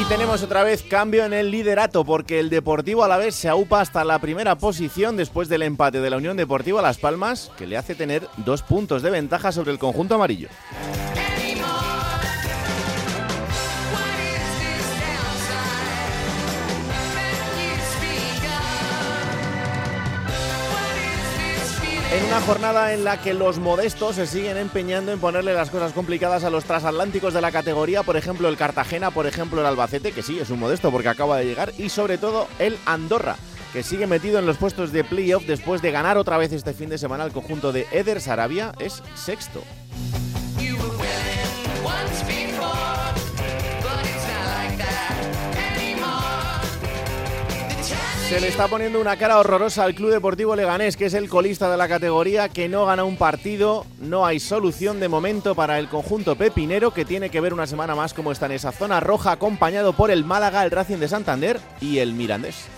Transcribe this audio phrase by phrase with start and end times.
[0.00, 4.02] Y tenemos otra vez cambio en el liderato porque el Deportivo Alavés se aupa hasta
[4.02, 7.94] la primera posición después del empate de la Unión Deportiva Las Palmas, que le hace
[7.94, 10.48] tener dos puntos de ventaja sobre el conjunto amarillo.
[22.46, 26.50] Jornada en la que los modestos se siguen empeñando en ponerle las cosas complicadas a
[26.50, 30.38] los transatlánticos de la categoría, por ejemplo el Cartagena, por ejemplo el Albacete, que sí
[30.38, 33.36] es un modesto porque acaba de llegar, y sobre todo el Andorra,
[33.72, 36.88] que sigue metido en los puestos de playoff después de ganar otra vez este fin
[36.88, 39.62] de semana el conjunto de Eder Sarabia, es sexto.
[48.30, 51.68] Se le está poniendo una cara horrorosa al Club Deportivo Leganés, que es el colista
[51.68, 53.84] de la categoría, que no gana un partido.
[53.98, 57.96] No hay solución de momento para el conjunto pepinero, que tiene que ver una semana
[57.96, 61.58] más cómo está en esa zona roja, acompañado por el Málaga, el Racing de Santander
[61.80, 62.68] y el Mirandés.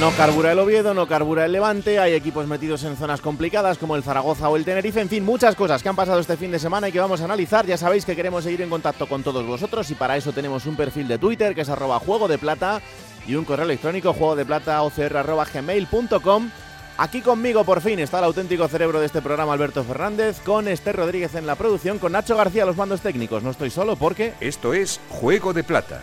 [0.00, 3.94] No carbura el Oviedo, no carbura el Levante, hay equipos metidos en zonas complicadas como
[3.94, 6.58] el Zaragoza o el Tenerife, en fin, muchas cosas que han pasado este fin de
[6.58, 7.64] semana y que vamos a analizar.
[7.64, 10.74] Ya sabéis que queremos seguir en contacto con todos vosotros y para eso tenemos un
[10.74, 12.82] perfil de Twitter que es arroba juego de plata
[13.26, 16.50] y un correo electrónico juego de plata gmail.com.
[16.98, 20.96] Aquí conmigo por fin está el auténtico cerebro de este programa Alberto Fernández, con Esther
[20.96, 23.44] Rodríguez en la producción, con Nacho García los mandos técnicos.
[23.44, 24.34] No estoy solo porque...
[24.40, 26.02] Esto es Juego de Plata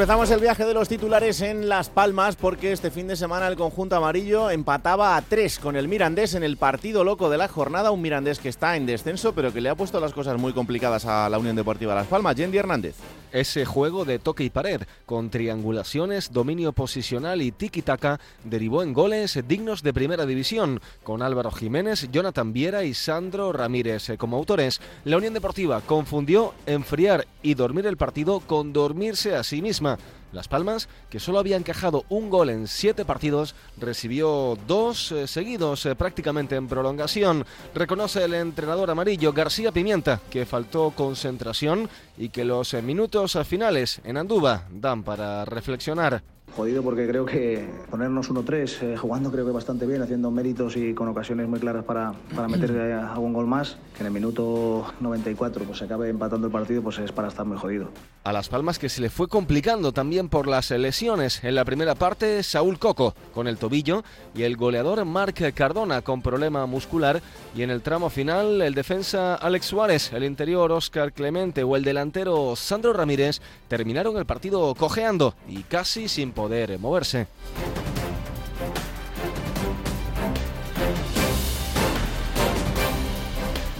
[0.00, 3.56] Empezamos el viaje de los titulares en Las Palmas porque este fin de semana el
[3.56, 7.90] conjunto amarillo empataba a tres con el Mirandés en el partido loco de la jornada.
[7.90, 11.04] Un Mirandés que está en descenso pero que le ha puesto las cosas muy complicadas
[11.04, 12.34] a la Unión Deportiva Las Palmas.
[12.34, 12.96] Yendi Hernández.
[13.30, 19.38] Ese juego de toque y pared, con triangulaciones, dominio posicional y tiki-taka, derivó en goles
[19.46, 24.80] dignos de primera división, con Álvaro Jiménez, Jonathan Viera y Sandro Ramírez como autores.
[25.04, 29.89] La Unión Deportiva confundió enfriar y dormir el partido con dormirse a sí misma.
[30.32, 35.84] Las Palmas, que solo había encajado un gol en siete partidos, recibió dos eh, seguidos
[35.86, 37.44] eh, prácticamente en prolongación.
[37.74, 44.00] Reconoce el entrenador amarillo García Pimienta que faltó concentración y que los eh, minutos finales
[44.04, 46.22] en Anduba dan para reflexionar.
[46.56, 50.94] Jodido porque creo que ponernos 1-3 eh, jugando creo que bastante bien, haciendo méritos y
[50.94, 55.64] con ocasiones muy claras para, para meter algún gol más, que en el minuto 94
[55.64, 57.90] pues se acabe empatando el partido, pues es para estar muy jodido.
[58.22, 61.42] A Las Palmas que se le fue complicando también por las lesiones.
[61.42, 66.20] En la primera parte Saúl Coco con el tobillo y el goleador Marc Cardona con
[66.20, 67.22] problema muscular
[67.54, 71.84] y en el tramo final el defensa Alex Suárez, el interior Oscar Clemente o el
[71.84, 77.26] delantero Sandro Ramírez terminaron el partido cojeando y casi sin poder moverse.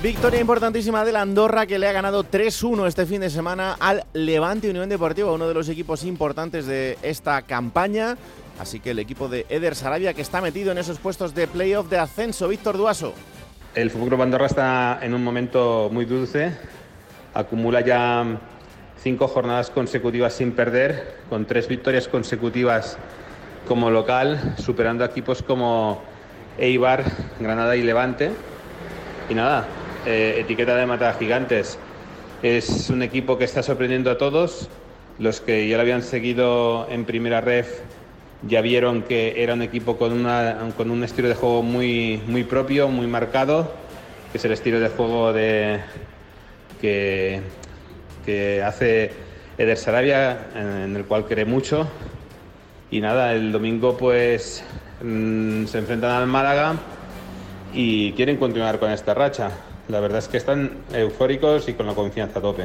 [0.03, 4.05] Victoria importantísima de la Andorra que le ha ganado 3-1 este fin de semana al
[4.13, 8.19] Levante Unión Deportiva, uno de los equipos importantes de esta campaña.
[8.59, 11.89] Así que el equipo de Eder Sarabia que está metido en esos puestos de playoff
[11.89, 12.49] de ascenso.
[12.49, 13.15] Víctor Duaso.
[13.75, 16.53] El Fútbol Andorra está en un momento muy dulce.
[17.33, 18.39] Acumula ya
[19.03, 22.99] cinco jornadas consecutivas sin perder, con tres victorias consecutivas
[23.67, 26.03] como local, superando equipos como
[26.59, 27.05] Eibar,
[27.39, 28.31] Granada y Levante.
[29.29, 29.67] Y nada,
[30.07, 31.79] eh, etiqueta de mata gigantes.
[32.43, 34.69] Es un equipo que está sorprendiendo a todos.
[35.19, 37.81] Los que ya lo habían seguido en primera ref
[38.49, 42.45] ya vieron que era un equipo con, una, con un estilo de juego muy, muy
[42.45, 43.73] propio, muy marcado,
[44.33, 45.81] que es el estilo de juego de,
[46.81, 47.43] que,
[48.25, 49.13] que hace
[49.59, 51.89] Eder Sarabia, en el cual cree mucho.
[52.91, 54.65] Y nada, el domingo pues
[55.03, 56.75] mm, se enfrentan al Málaga
[57.73, 59.51] y quieren continuar con esta racha.
[59.89, 62.65] La verdad es que están eufóricos y con la confianza a tope.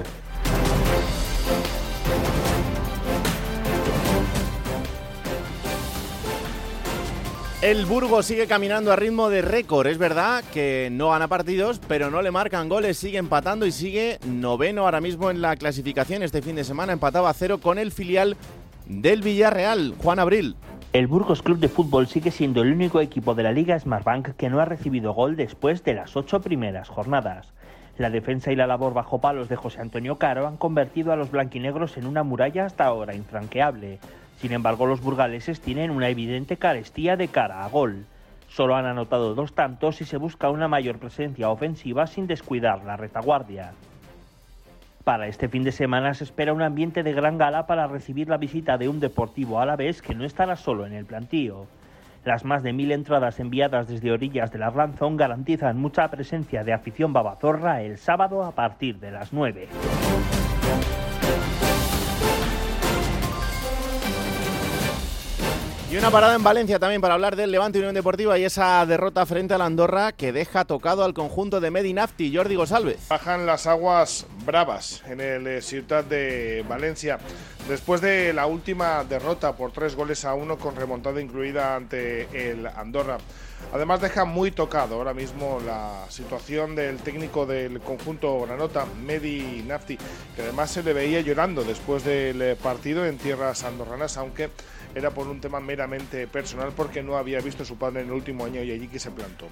[7.65, 9.87] El Burgos sigue caminando a ritmo de récord.
[9.87, 14.19] Es verdad que no gana partidos, pero no le marcan goles, sigue empatando y sigue
[14.23, 16.21] noveno ahora mismo en la clasificación.
[16.21, 18.37] Este fin de semana empataba a cero con el filial
[18.85, 20.55] del Villarreal, Juan Abril.
[20.93, 24.51] El Burgos Club de Fútbol sigue siendo el único equipo de la Liga Smartbank que
[24.51, 27.51] no ha recibido gol después de las ocho primeras jornadas.
[27.97, 31.31] La defensa y la labor bajo palos de José Antonio Caro han convertido a los
[31.31, 33.97] blanquinegros en una muralla hasta ahora infranqueable.
[34.39, 38.05] Sin embargo, los burgaleses tienen una evidente carestía de cara a gol.
[38.47, 42.97] Solo han anotado dos tantos y se busca una mayor presencia ofensiva sin descuidar la
[42.97, 43.73] retaguardia.
[45.03, 48.37] Para este fin de semana se espera un ambiente de gran gala para recibir la
[48.37, 51.67] visita de un deportivo a la vez que no estará solo en el plantío.
[52.23, 57.13] Las más de mil entradas enviadas desde orillas del Arlanzón garantizan mucha presencia de afición
[57.13, 59.67] babazorra el sábado a partir de las 9.
[65.95, 69.25] Y una parada en Valencia también para hablar del Levante Unión Deportiva y esa derrota
[69.25, 72.35] frente a la Andorra que deja tocado al conjunto de Medinafti.
[72.35, 73.07] Jordi González.
[73.07, 77.17] Bajan las aguas bravas en el eh, Ciudad de Valencia.
[77.69, 82.67] Después de la última derrota por tres goles a uno con remontada incluida ante el
[82.67, 83.17] Andorra.
[83.73, 89.97] Además deja muy tocado ahora mismo la situación del técnico del conjunto Granota, Medi Nafti,
[90.35, 94.49] que además se le veía llorando después del eh, partido en tierras andorranas, aunque
[94.95, 98.13] era por un tema meramente personal porque no había visto a su padre en el
[98.13, 99.47] último año y allí que se plantó.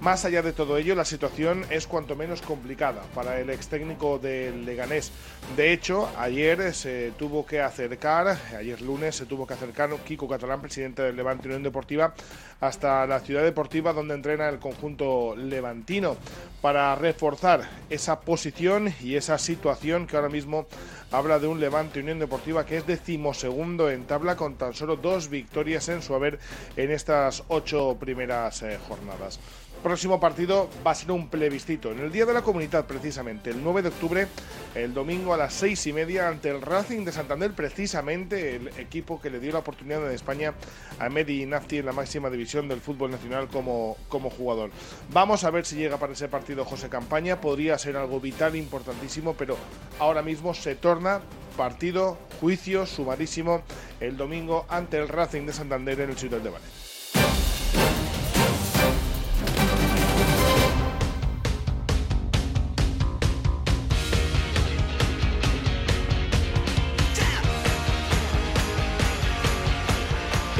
[0.00, 4.18] Más allá de todo ello, la situación es cuanto menos complicada para el ex técnico
[4.18, 5.12] del Leganés.
[5.56, 10.60] De hecho, ayer se tuvo que acercar, ayer lunes se tuvo que acercar Kiko Catalán,
[10.60, 12.14] presidente del Levante Unión Deportiva,
[12.60, 16.16] hasta la ciudad deportiva donde entrena el conjunto levantino
[16.60, 20.66] para reforzar esa posición y esa situación que ahora mismo
[21.10, 25.28] habla de un Levante Unión Deportiva que es decimosegundo en tabla con tan solo dos
[25.28, 26.38] victorias en su haber
[26.76, 29.40] en estas ocho primeras eh, jornadas.
[29.82, 31.92] Próximo partido va a ser un plebiscito.
[31.92, 34.26] En el Día de la Comunidad, precisamente, el 9 de octubre,
[34.74, 39.20] el domingo a las seis y media, ante el Racing de Santander, precisamente el equipo
[39.20, 40.54] que le dio la oportunidad en España
[40.98, 44.70] a Medi Nafti en la máxima división del fútbol nacional como, como jugador.
[45.12, 47.40] Vamos a ver si llega para ese partido José Campaña.
[47.40, 49.56] Podría ser algo vital, importantísimo, pero
[50.00, 51.20] ahora mismo se torna
[51.56, 53.62] partido, juicio sumarísimo
[54.00, 56.87] el domingo ante el Racing de Santander en el Ciudad de Valencia.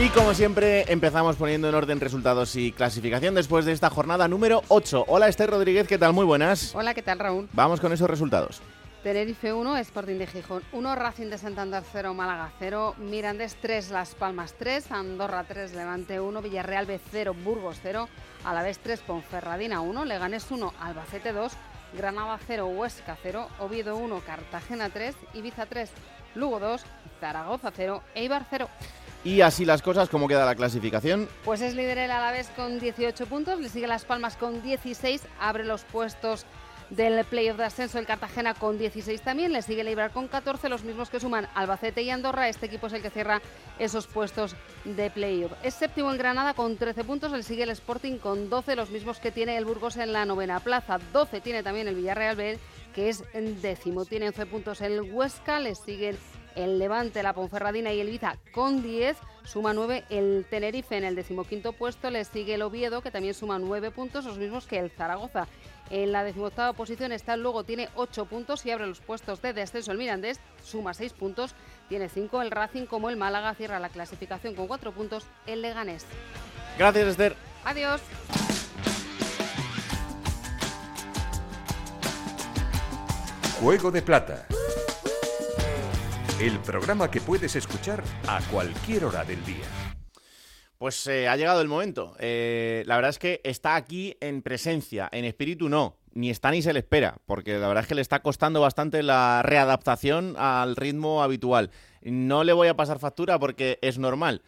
[0.08, 4.62] Y como siempre, empezamos poniendo en orden resultados y clasificación después de esta jornada número
[4.68, 5.04] 8.
[5.06, 6.14] Hola Esther Rodríguez, ¿qué tal?
[6.14, 6.74] Muy buenas.
[6.74, 7.46] Hola, ¿qué tal Raúl?
[7.52, 8.62] Vamos con esos resultados.
[9.02, 14.14] Tenerife 1, Sporting de Gijón 1, Racing de Santander 0, Málaga 0, Mirandés 3, Las
[14.14, 18.08] Palmas 3, Andorra 3, Levante 1, Villarreal B 0, Burgos 0,
[18.44, 21.52] Alavés 3, Ponferradina 1, Leganés 1, Albacete 2,
[21.98, 25.90] Granada 0, Huesca 0, Oviedo 1, Cartagena 3, Ibiza 3,
[26.34, 26.82] Lugo 2,
[27.20, 28.70] Zaragoza 0, Eibar 0.
[29.24, 31.28] Y así las cosas, ¿cómo queda la clasificación?
[31.44, 35.64] Pues es líder el Alavés con 18 puntos, le sigue Las Palmas con 16, abre
[35.64, 36.46] los puestos
[36.90, 40.68] del playoff de ascenso el Cartagena con 16 también, le sigue el Eibar con 14,
[40.68, 43.42] los mismos que suman Albacete y Andorra, este equipo es el que cierra
[43.78, 45.52] esos puestos de playoff.
[45.62, 49.18] Es séptimo en Granada con 13 puntos, le sigue el Sporting con 12, los mismos
[49.18, 52.58] que tiene el Burgos en la novena plaza, 12 tiene también el Villarreal B,
[52.94, 53.24] que es
[53.60, 56.18] décimo, tiene 11 puntos el Huesca, le sigue el
[56.66, 61.72] Levante, la Ponferradina y el Ibiza con 10, suma 9 el Tenerife en el decimoquinto
[61.72, 65.46] puesto, le sigue el Oviedo que también suma 9 puntos, los mismos que el Zaragoza.
[65.90, 69.52] En la decimoctava posición está el Lugo, tiene 8 puntos y abre los puestos de
[69.52, 71.54] descenso el Mirandés, suma 6 puntos,
[71.88, 76.04] tiene 5 el Racing como el Málaga, cierra la clasificación con 4 puntos el Leganés.
[76.76, 77.36] Gracias Esther.
[77.64, 78.00] Adiós.
[83.60, 84.46] Juego de Plata.
[86.40, 89.64] El programa que puedes escuchar a cualquier hora del día.
[90.78, 92.14] Pues eh, ha llegado el momento.
[92.20, 96.62] Eh, la verdad es que está aquí en presencia, en espíritu no, ni está ni
[96.62, 100.76] se le espera, porque la verdad es que le está costando bastante la readaptación al
[100.76, 101.72] ritmo habitual.
[102.02, 104.42] No le voy a pasar factura porque es normal.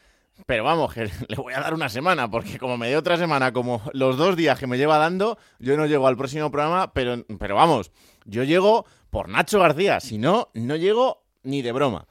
[0.46, 3.82] Pero vamos, le voy a dar una semana, porque como me dio otra semana, como
[3.94, 7.56] los dos días que me lleva dando, yo no llego al próximo programa, pero, pero
[7.56, 7.90] vamos,
[8.26, 12.06] yo llego por Nacho García, si no, no llego ni de broma.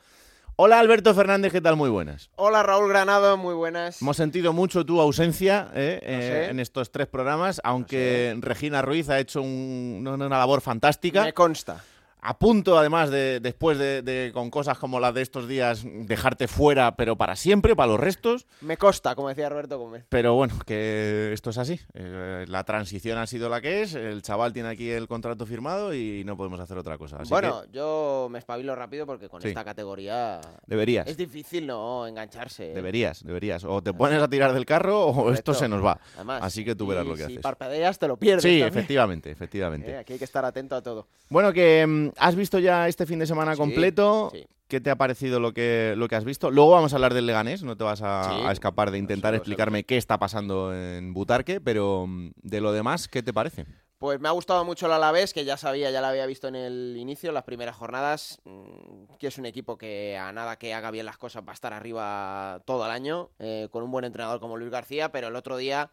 [0.62, 1.78] Hola Alberto Fernández, ¿qué tal?
[1.78, 2.30] Muy buenas.
[2.36, 4.02] Hola Raúl Granado, muy buenas.
[4.02, 6.52] Hemos sentido mucho tu ausencia eh, eh, sé.
[6.52, 11.24] en estos tres programas, aunque Regina Ruiz ha hecho un- una, una labor fantástica.
[11.24, 11.82] Me consta.
[12.22, 16.96] A punto, además, de después de, con cosas como las de estos días, dejarte fuera,
[16.96, 18.46] pero para siempre, para los restos.
[18.62, 20.06] Me costa, como decía Roberto Gómez.
[20.10, 21.80] Pero bueno, que esto es así.
[21.94, 23.94] Eh, la transición ha sido la que es.
[23.96, 27.20] El chaval tiene aquí el contrato firmado y no podemos hacer otra cosa.
[27.30, 30.42] bueno, yo me espabilo rápido porque con esta categoría.
[30.68, 31.08] Deberías.
[31.08, 32.74] Es difícil no engancharse.
[32.74, 33.64] Deberías, deberías.
[33.64, 36.00] O te pones a tirar del carro o esto se nos va.
[36.42, 37.36] así que tú verás lo que haces.
[37.38, 38.44] Si parpadeas, te lo pierdes.
[38.44, 39.80] Sí, efectivamente, efectivamente.
[39.90, 41.08] Eh, aquí hay que estar atento a todo.
[41.30, 44.32] Bueno, que has visto ya este fin de semana completo.
[44.68, 46.52] ¿Qué te ha parecido lo que, lo que has visto?
[46.52, 49.98] Luego vamos a hablar del Leganés, no te vas a, escapar de intentar explicarme qué
[49.98, 53.66] está pasando en Butarque, pero mm, de lo demás, ¿qué te parece?
[53.98, 56.56] Pues me ha gustado mucho el Alavés, que ya sabía, ya lo había visto en
[56.56, 60.92] el inicio, las primeras jornadas, mm, que es un equipo que a nada que haga
[60.92, 64.40] bien las cosas va a estar arriba todo el año, eh, con un buen entrenador
[64.40, 65.90] como Luis García, pero el otro día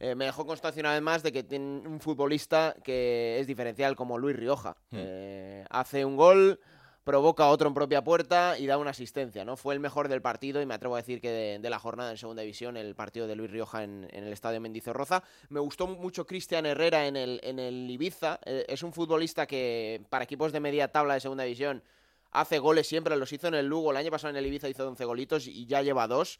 [0.00, 3.96] eh, me dejó constancia una vez más de que tiene un futbolista que es diferencial
[3.96, 4.76] como Luis Rioja.
[4.90, 4.96] Hmm.
[4.98, 6.60] Eh, hace un gol,
[7.02, 9.56] provoca otro en propia puerta y da una asistencia, ¿no?
[9.56, 12.16] Fue el mejor del partido y me atrevo a decir que de, la jornada en
[12.16, 15.24] segunda división, el partido de Luis Rioja en, el estadio Mendizorroza.
[15.48, 18.38] Me gustó mucho Cristian Herrera en el, en el Ibiza.
[18.44, 21.82] Eh, es un futbolista que para equipos de media tabla de segunda división
[22.30, 24.86] hace goles siempre, los hizo en el Lugo, el año pasado en el Ibiza hizo
[24.86, 26.38] 11 golitos y ya lleva dos.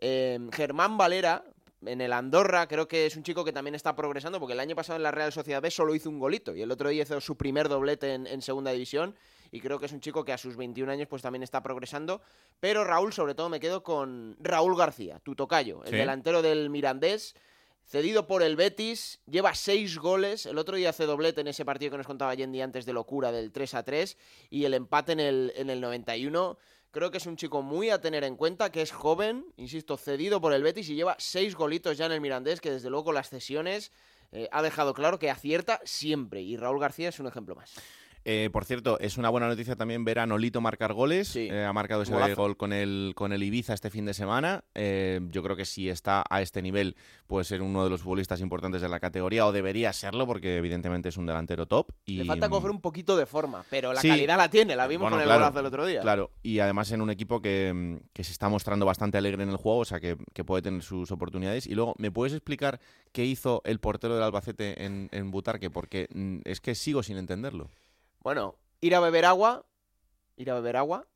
[0.00, 1.44] Germán Valera,
[1.84, 4.74] en el Andorra creo que es un chico que también está progresando, porque el año
[4.74, 7.20] pasado en la Real Sociedad B solo hizo un golito y el otro día hizo
[7.20, 9.14] su primer doblete en, segunda división
[9.50, 12.22] y creo que es un chico que a sus 21 años pues también está progresando.
[12.60, 17.34] Pero Raúl, sobre todo me quedo con Raúl García, tu tocayo, el delantero del Mirandés.
[17.88, 20.46] Cedido por el Betis, lleva seis goles.
[20.46, 23.30] El otro día hace doblete en ese partido que nos contaba Yendi antes de locura
[23.30, 24.18] del 3 a 3
[24.50, 26.58] y el empate en el, en el 91.
[26.96, 30.40] Creo que es un chico muy a tener en cuenta, que es joven, insisto, cedido
[30.40, 33.14] por el Betis y lleva seis golitos ya en el Mirandés, que desde luego con
[33.14, 33.92] las cesiones
[34.32, 36.40] eh, ha dejado claro que acierta siempre.
[36.40, 37.74] Y Raúl García es un ejemplo más.
[38.28, 41.36] Eh, por cierto, es una buena noticia también ver a Nolito marcar goles.
[41.36, 44.64] Eh, ha marcado ese gol con el, con el Ibiza este fin de semana.
[44.74, 46.96] Eh, yo creo que si está a este nivel
[47.28, 51.10] puede ser uno de los futbolistas importantes de la categoría o debería serlo porque evidentemente
[51.10, 51.92] es un delantero top.
[52.04, 52.16] Y...
[52.16, 55.20] Le falta coger un poquito de forma, pero la calidad la tiene, la vimos con
[55.20, 56.00] el golazo del otro día.
[56.00, 59.78] Claro, y además en un equipo que, se está mostrando bastante alegre en el juego,
[59.78, 61.68] o sea que, puede tener sus oportunidades.
[61.68, 62.80] Y luego, ¿me puedes explicar
[63.12, 65.70] qué hizo el portero del Albacete en, en Butarque?
[65.70, 67.70] Porque mm, es que sigo sin entenderlo.
[68.26, 69.66] Bueno, ir a beber agua,
[70.34, 71.06] ir a beber agua,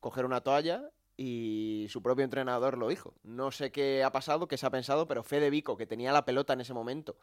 [0.00, 3.12] coger una toalla y su propio entrenador lo dijo.
[3.22, 6.24] No sé qué ha pasado, qué se ha pensado, pero Fede Vico, que tenía la
[6.24, 7.18] pelota en ese momento,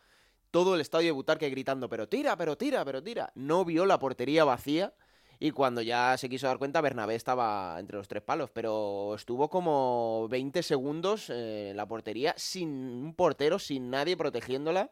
[0.52, 3.98] todo el estadio de Butarque gritando, pero tira, pero tira, pero tira, no vio la
[3.98, 4.94] portería vacía
[5.40, 9.50] y cuando ya se quiso dar cuenta, Bernabé estaba entre los tres palos, pero estuvo
[9.50, 14.92] como 20 segundos en la portería sin un portero, sin nadie protegiéndola,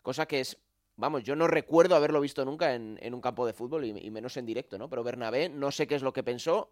[0.00, 0.56] cosa que es
[1.00, 4.36] Vamos, yo no recuerdo haberlo visto nunca en, un campo de fútbol y, y, menos
[4.36, 4.90] en directo, ¿no?
[4.90, 6.70] Pero Bernabé, no sé qué es lo que pensó.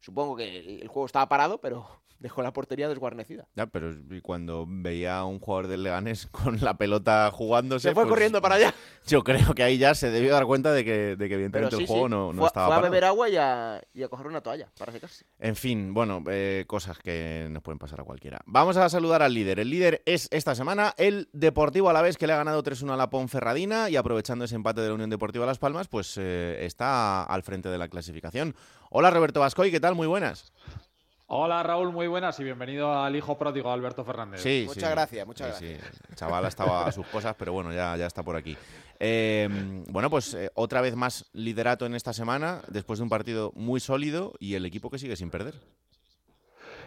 [0.00, 1.86] Supongo que el juego estaba parado, pero
[2.18, 3.46] dejó la portería desguarnecida.
[3.54, 7.88] Ya, pero cuando veía a un jugador del Leganés con la pelota jugándose.
[7.88, 8.74] Se fue pues, corriendo para allá.
[9.06, 11.86] Yo creo que ahí ya se debió dar cuenta de que, de que evidentemente el
[11.86, 12.66] juego no, no estaba.
[12.66, 15.24] Fue a beber agua y a, coger una toalla para secarse.
[15.38, 18.40] En fin, bueno, eh, cosas que nos pueden pasar a cualquiera.
[18.44, 19.60] Vamos a saludar al líder.
[19.60, 23.08] El líder es esta semana el Deportivo Alavés, que le ha ganado 3-1 a la
[23.08, 27.42] Ponferradina y aprovechando ese empate de la Unión Deportiva Las Palmas, pues eh, está al
[27.42, 28.54] frente de la clasificación.
[28.90, 29.94] Hola Roberto Vascoy, ¿qué tal?
[29.94, 30.50] Muy buenas.
[31.26, 34.40] Hola Raúl, muy buenas y bienvenido al hijo pródigo Alberto Fernández.
[34.40, 35.82] Sí, muchas gracias, muchas gracias.
[36.08, 38.56] El chaval estaba a sus cosas, pero bueno, ya, ya está por aquí.
[38.98, 43.52] Em, bueno, pues eh, otra vez más liderato en esta semana, después de un partido
[43.54, 45.60] muy sólido y el equipo que sigue sin perder.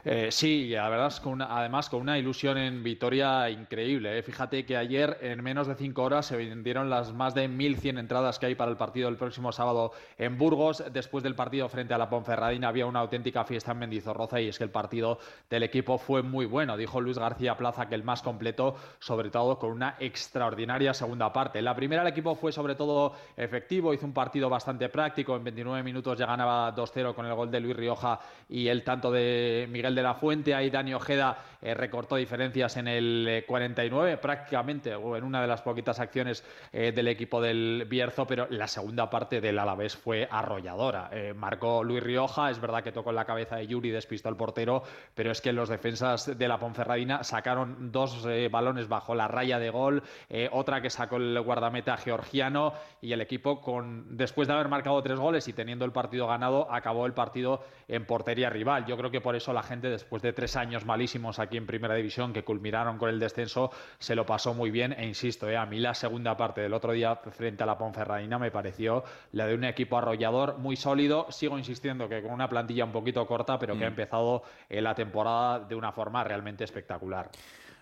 [0.03, 4.17] Eh, sí, la verdad es con además con una ilusión en Vitoria increíble.
[4.17, 4.23] ¿eh?
[4.23, 8.39] Fíjate que ayer en menos de cinco horas se vendieron las más de 1.100 entradas
[8.39, 10.83] que hay para el partido del próximo sábado en Burgos.
[10.91, 14.57] Después del partido frente a la Ponferradina había una auténtica fiesta en Mendizorroza y es
[14.57, 16.77] que el partido del equipo fue muy bueno.
[16.77, 21.61] Dijo Luis García Plaza que el más completo, sobre todo con una extraordinaria segunda parte.
[21.61, 25.35] la primera el equipo fue sobre todo efectivo, hizo un partido bastante práctico.
[25.35, 29.11] En 29 minutos ya ganaba 2-0 con el gol de Luis Rioja y el tanto
[29.11, 30.55] de Miguel de la Fuente.
[30.55, 35.47] Ahí Dani Ojeda eh, recortó diferencias en el 49, eh, prácticamente, o en una de
[35.47, 36.43] las poquitas acciones
[36.73, 41.11] eh, del equipo del Bierzo, pero la segunda parte del Alavés fue arrolladora.
[41.35, 44.83] marcó Luis Rioja, es verdad que tocó en la cabeza de Yuri, despistó al portero,
[45.13, 49.69] pero es que los defensas de la Ponferradina sacaron dos balones bajo la raya de
[49.69, 50.03] gol,
[50.51, 55.19] otra que sacó el guardameta georgiano y el equipo con después de haber marcado tres
[55.19, 58.85] goles y teniendo el partido ganado acabó el partido en portería rival.
[58.85, 61.95] Yo creo que por eso la gente después de tres años malísimos aquí en Primera
[61.95, 64.93] División que culminaron con el descenso, se lo pasó muy bien.
[64.93, 68.39] E insisto, eh, a mí la segunda parte del otro día frente a la Ponferradina
[68.39, 71.27] me pareció la de un equipo arrollador muy sólido.
[71.29, 73.93] Sigo insistiendo que con una plantilla un poquito corta, pero que ha mm.
[73.93, 77.29] empezado eh, la temporada de una forma realmente espectacular.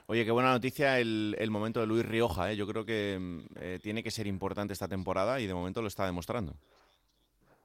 [0.08, 2.52] Oye, qué buena noticia el, momento de Luis Rioja.
[2.52, 2.56] ¿eh?
[2.56, 6.06] Yo creo que mm, tiene que ser importante esta temporada y de momento lo está
[6.06, 6.56] demostrando.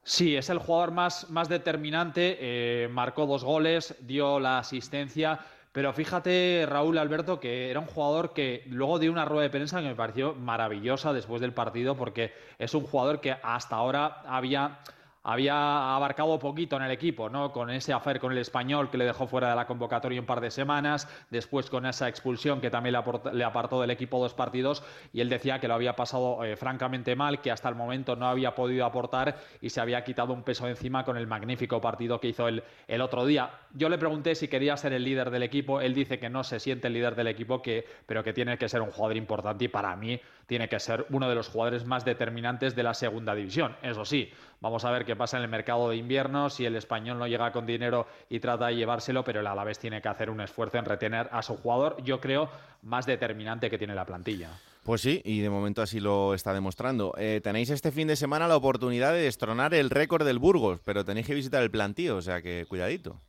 [0.07, 5.39] Sí, es el jugador más, más determinante, eh, marcó dos goles, dio la asistencia,
[5.71, 9.81] pero fíjate, Raúl Alberto, que era un jugador que luego dio una rueda de prensa
[9.81, 14.77] que me pareció maravillosa después del partido, porque es un jugador que hasta ahora había
[15.25, 17.51] había abarcado poquito en el equipo, ¿no?
[17.51, 20.39] Con ese afer con el español que le dejó fuera de la convocatoria un par
[20.39, 22.95] de semanas, después con esa expulsión que también
[23.33, 27.15] le, apartó del equipo dos partidos y él decía que lo había pasado eh, francamente
[27.15, 30.67] mal, que hasta el momento no había podido aportar y se había quitado un peso
[30.67, 33.49] encima con el magnífico partido que hizo el, el otro día.
[33.73, 36.59] Yo le pregunté si quería ser el líder del equipo, él dice que no se
[36.59, 39.69] siente el líder del equipo, que, pero que tiene que ser un jugador importante y
[39.69, 43.75] para mí tiene que ser uno de los jugadores más determinantes de la segunda división.
[43.81, 47.19] Eso sí, vamos a ver qué pasa en el mercado de invierno, si el español
[47.19, 50.41] no llega con dinero y trata de llevárselo, pero el Alavés tiene que hacer un
[50.41, 52.49] esfuerzo en retener a su jugador, yo creo,
[52.81, 54.49] más determinante que tiene la plantilla.
[54.83, 57.15] Pues sí, y de momento así lo está demostrando.
[57.17, 61.03] Eh, tenéis este fin de semana la oportunidad de destronar el récord del Burgos, pero
[61.03, 63.19] tenéis que visitar el plantío, o sea que cuidadito.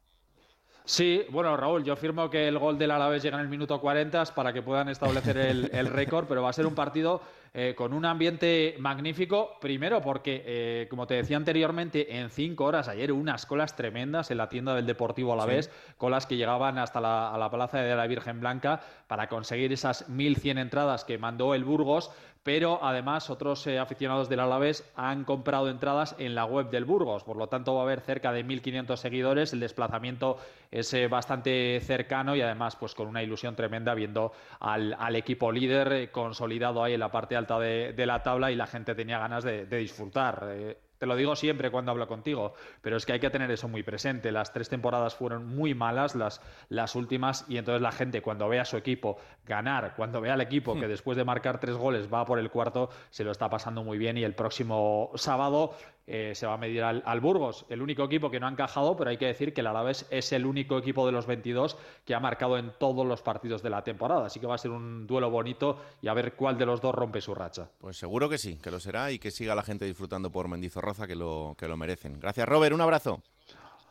[0.87, 4.25] Sí, bueno, Raúl, yo firmo que el gol del Alavés llega en el minuto 40
[4.27, 7.23] para que puedan establecer el, el récord, pero va a ser un partido
[7.59, 9.59] eh, con un ambiente magnífico.
[9.61, 14.37] Primero porque, eh, como te decía anteriormente, en cinco horas ayer unas colas tremendas en
[14.37, 18.07] la tienda del Deportivo Alavés, colas que llegaban hasta la, a la Plaza de la
[18.07, 22.13] Virgen Blanca para conseguir esas 1.100 entradas que mandó el Burgos
[22.47, 27.25] pero además otros eh, aficionados del Alavés han comprado entradas en la web del Burgos,
[27.25, 30.39] por lo tanto va a haber cerca de 1.500 seguidores, el desplazamiento
[30.71, 35.93] es eh, bastante cercano y además pues con una ilusión tremenda viendo al, equipo líder
[35.93, 39.43] eh, consolidado ahí en la parte alta de, la tabla y la gente tenía ganas
[39.43, 40.77] de, disfrutar.
[40.99, 43.83] Te lo digo siempre cuando hablo contigo, pero es que hay que tener eso muy
[43.83, 44.33] presente.
[44.33, 48.61] Las tres temporadas fueron muy malas, las, las últimas, y entonces la gente cuando ve
[48.61, 50.91] a su equipo ganar, cuando ve al equipo que hmm.
[50.91, 54.17] después de marcar tres goles va por el cuarto, se lo está pasando muy bien
[54.17, 55.75] y el próximo sábado
[56.07, 59.11] eh, se va a medir al, Burgos, el único equipo que no ha encajado, pero
[59.11, 62.21] hay que decir que el Alavés es el único equipo de los 22 que ha
[62.21, 65.31] marcado en todos los partidos de la temporada, así que va a ser un duelo
[65.31, 67.69] bonito y a ver cuál de los dos rompe su racha.
[67.79, 71.09] Pues seguro que sí, que lo será y que siga la gente disfrutando por Mendizorroza,
[71.09, 72.21] que lo, que lo merecen.
[72.21, 73.21] Gracias, Robert, un abrazo.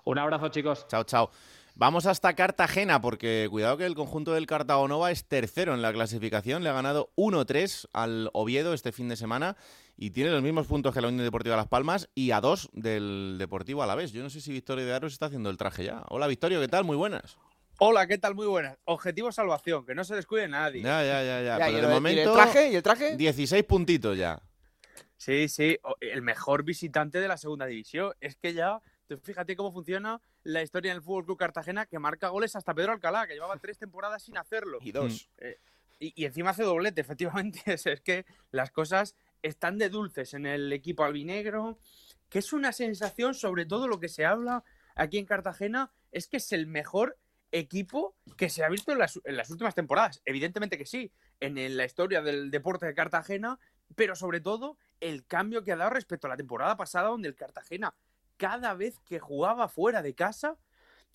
[0.06, 0.88] Un abrazo, chicos.
[0.88, 1.32] Chao, chao.
[1.78, 6.64] Vamos hasta Cartagena, porque cuidado que el conjunto del Cartagonova es tercero en la clasificación.
[6.64, 9.58] Le ha ganado 1-3 al Oviedo este fin de semana
[9.98, 13.38] y tiene los mismos puntos que la Unión Deportiva Las Palmas y a dos del
[13.40, 14.12] Deportivo a la vez.
[14.12, 16.04] Yo no sé si Victorio de Aros está haciendo el traje ya.
[16.10, 16.84] Hola Victorio, ¿qué tal?
[16.84, 17.38] Muy buenas.
[17.78, 18.36] Hola, ¿qué tal?
[18.36, 18.78] Muy buenas.
[18.86, 20.82] Objetivo salvación, que no se descuide nadie.
[20.82, 21.66] Ya, ya, ya, ya.
[21.66, 22.70] Pero de momento, el traje?
[22.72, 23.18] ¿Y el traje?
[23.18, 24.42] 16 puntitos ya.
[25.18, 28.14] Sí, sí, el mejor visitante de la segunda división.
[28.22, 28.80] Es que ya,
[29.24, 32.94] fíjate cómo funciona la historia en el Fútbol Club Cartagena, que marca goles hasta Pedro
[32.94, 34.80] Alcalá, que llevaba tres temporadas sin hacerlo.
[34.82, 35.30] Y dos.
[35.40, 35.58] Eh,
[36.00, 37.62] y, y, encima hace doblete, efectivamente.
[37.66, 41.80] es que las cosas están de dulces en el equipo albinegro,
[42.30, 44.64] que es una sensación, sobre todo lo que se habla
[44.96, 47.18] aquí en Cartagena, es que es el mejor
[47.52, 50.22] equipo que se ha visto en las, últimas temporadas.
[50.26, 53.60] Evidentemente que sí, en, la historia del deporte de Cartagena,
[53.96, 57.36] pero sobre todo el cambio que ha dado respecto a la temporada pasada, donde el
[57.36, 57.96] Cartagena,
[58.38, 60.58] cada vez que jugaba fuera de casa,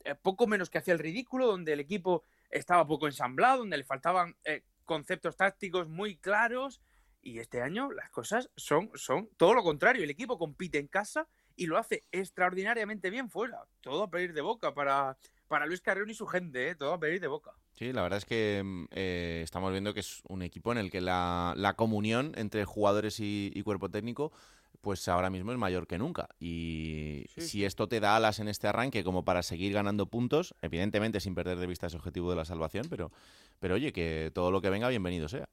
[0.04, 3.85] eh, poco menos que hacía el ridículo, donde el equipo estaba poco ensamblado, donde le
[3.85, 6.80] faltaban eh, conceptos tácticos muy claros,
[7.22, 10.04] y este año las cosas son, son todo lo contrario.
[10.04, 13.64] El equipo compite en casa y lo hace extraordinariamente bien fuera.
[13.80, 16.74] Todo a pedir de boca para, para Luis Carrión y su gente, ¿eh?
[16.74, 17.52] todo a pedir de boca.
[17.74, 20.90] Sí, la verdad es que mm, eh, estamos viendo que es un equipo en el
[20.90, 24.33] que la, la comunión entre jugadores y, cuerpo técnico
[24.80, 26.30] pues ahora mismo es mayor que nunca.
[26.38, 31.20] Y si esto te da alas en este arranque como para seguir ganando puntos, evidentemente
[31.20, 33.12] sin perder de vista ese objetivo de la salvación, pero,
[33.59, 35.50] pero oye, que todo lo que venga, bienvenido sea.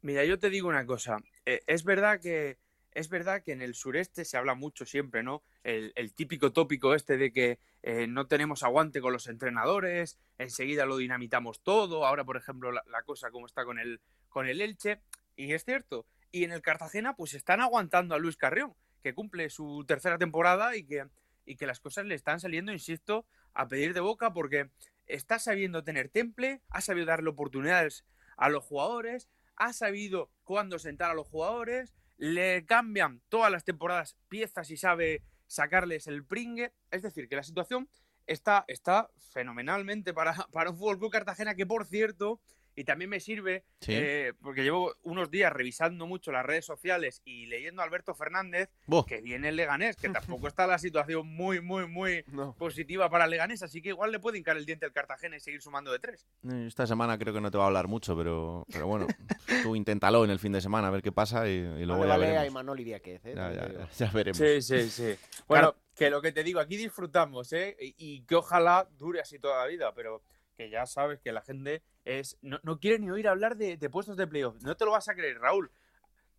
[0.00, 1.18] Mira, yo te digo una cosa.
[1.44, 2.58] Eh, es verdad que
[2.92, 5.42] es verdad que en el sureste se habla mucho siempre, ¿no?
[5.62, 10.96] El, típico tópico este de que eh, no tenemos aguante con los entrenadores, enseguida lo
[10.96, 12.06] dinamitamos todo.
[12.06, 15.00] Ahora, por ejemplo, la, cosa como está con el con el Elche
[15.36, 16.06] y es cierto.
[16.32, 20.76] Y en el Cartagena, pues están aguantando a Luis Carrión, que cumple su tercera temporada
[20.76, 21.04] y que
[21.44, 24.70] y que las cosas le están saliendo, insisto, a pedir de boca porque
[25.06, 28.04] está sabiendo tener temple, ha sabido darle oportunidades
[28.36, 34.16] a los jugadores, ha sabido cuándo sentar a los jugadores, le cambian todas las temporadas
[34.28, 36.72] piezas y sabe sacarles el pringue.
[36.90, 37.88] Es decir, que la situación
[38.26, 42.40] está, está fenomenalmente para, para un Fútbol Club Cartagena que, por cierto,
[42.78, 43.92] y también me sirve Sí.
[43.94, 48.68] eh, porque llevo unos días revisando mucho las redes sociales y leyendo a Alberto Fernández
[49.06, 52.54] que viene el Leganés, que tampoco está la situación muy, muy, muy No.
[52.54, 55.40] positiva para el Leganés, así que igual le puede hincar el diente al Cartagena y
[55.40, 56.26] seguir sumando de tres.
[56.48, 59.06] Eh, Esta semana creo que no te va a hablar mucho, pero, pero bueno,
[59.64, 62.06] tú inténtalo en el fin de semana a ver qué pasa y, y luego Vale,
[62.06, 62.48] ya vale a veremos.
[62.52, 63.32] Imanol Idiáquez, ¿eh?
[63.34, 64.38] Ya, ya, ya, ya veremos.
[64.38, 65.16] Sí, sí, sí.
[65.48, 67.76] Bueno, que lo que te digo, aquí disfrutamos, ¿eh?
[67.80, 70.22] Y, y que ojalá dure así toda la vida, pero
[70.56, 73.90] que ya sabes que la gente es no, no quiere ni oír hablar de, de
[73.90, 74.56] puestos de playoff.
[74.62, 75.70] No te lo vas a creer, Raúl.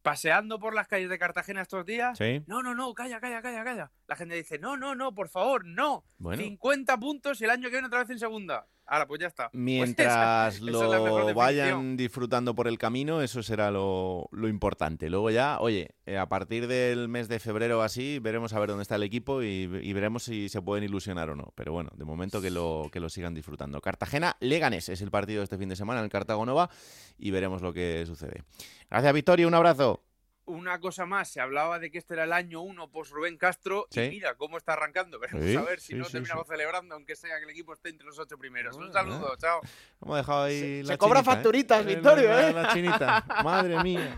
[0.02, 2.18] Paseando por las calles de Cartagena estos días.
[2.18, 2.44] Sí.
[2.48, 3.92] No, no, no, calla, calla, calla, calla.
[4.08, 6.06] La gente dice, no, no, no, por favor, no.
[6.18, 6.42] Bueno.
[6.42, 8.66] 50 puntos y el año que viene otra vez en segunda.
[8.90, 9.50] Ahora, pues ya está.
[9.50, 15.10] Pues Mientras esa es lo vayan disfrutando por el camino, eso será lo, lo importante.
[15.10, 18.70] Luego ya, oye, eh, a partir del mes de febrero o así, veremos a ver
[18.70, 21.54] dónde está el equipo y, y veremos si se pueden ilusionar o no.
[21.56, 23.80] Pero bueno, de momento que lo, que lo sigan disfrutando.
[23.80, 26.70] Cartagena, Leganés es el partido de este fin de semana en el Cartago Nova
[27.18, 28.44] y veremos lo que sucede.
[28.90, 30.02] Gracias, Victoria, un abrazo.
[30.50, 33.88] Una cosa más, se hablaba de que este era el año uno post Rubén Castro
[33.92, 34.02] Sí.
[34.02, 35.20] y mira cómo está arrancando.
[35.20, 36.52] Veremos Sí, a ver si sí, no sí, terminamos sí.
[36.54, 38.76] celebrando, aunque sea que el equipo esté entre los ocho primeros.
[38.76, 39.62] Un Ah, saludo, chao.
[40.02, 41.36] Hemos dejado ahí Se- la se cobran chinita, ¿eh?
[41.36, 42.54] facturitas, Eh, Victorio, la- ¿eh?
[42.54, 43.26] La chinita.
[43.44, 44.18] Madre mía.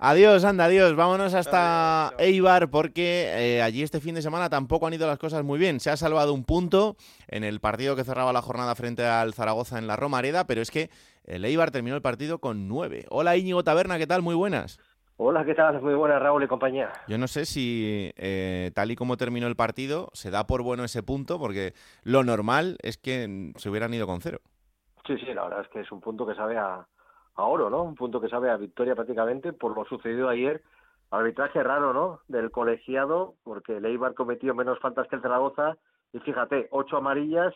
[0.00, 0.94] Adiós, anda, adiós.
[0.94, 5.42] Vámonos hasta Eibar porque eh, allí este fin de semana tampoco han ido las cosas
[5.42, 5.80] muy bien.
[5.80, 9.76] Se ha salvado un punto en el partido que cerraba la jornada frente al Zaragoza
[9.78, 10.90] en la Romareda, pero es que
[11.24, 13.06] el Eibar terminó el partido con nueve.
[13.10, 14.22] Hola Íñigo Taberna, ¿qué tal?
[14.22, 14.78] Muy buenas.
[15.20, 15.82] Hola, ¿qué tal?
[15.82, 16.92] Muy buenas, Raúl y compañía.
[17.08, 20.84] Yo no sé si eh, tal y como terminó el partido se da por bueno
[20.84, 21.72] ese punto porque
[22.04, 24.38] lo normal es que se hubieran ido con cero.
[25.08, 26.86] Sí, sí, la verdad es que es un punto que sabe a,
[27.34, 27.82] a oro, ¿no?
[27.82, 30.62] Un punto que sabe a victoria prácticamente por lo sucedido ayer.
[31.10, 32.20] Arbitraje raro, ¿no?
[32.28, 35.78] Del colegiado, porque el Eibar cometió menos faltas que el Zaragoza.
[36.12, 37.52] Y fíjate, ocho amarillas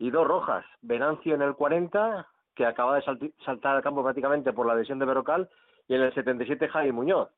[0.00, 0.64] y dos rojas.
[0.82, 3.04] Venancio en el 40, que acaba de
[3.44, 5.48] saltar al campo prácticamente por la lesión de Berrocal.
[5.88, 7.28] Y en el 77, Javi Muñoz.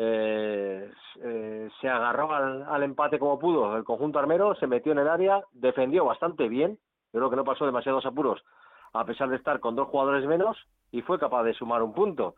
[0.00, 0.90] Eh,
[1.24, 5.08] eh, se agarró al, al empate como pudo el conjunto armero, se metió en el
[5.08, 6.78] área, defendió bastante bien.
[7.12, 8.40] Yo creo que no pasó demasiados apuros
[8.94, 10.56] a pesar de estar con dos jugadores menos,
[10.90, 12.36] y fue capaz de sumar un punto.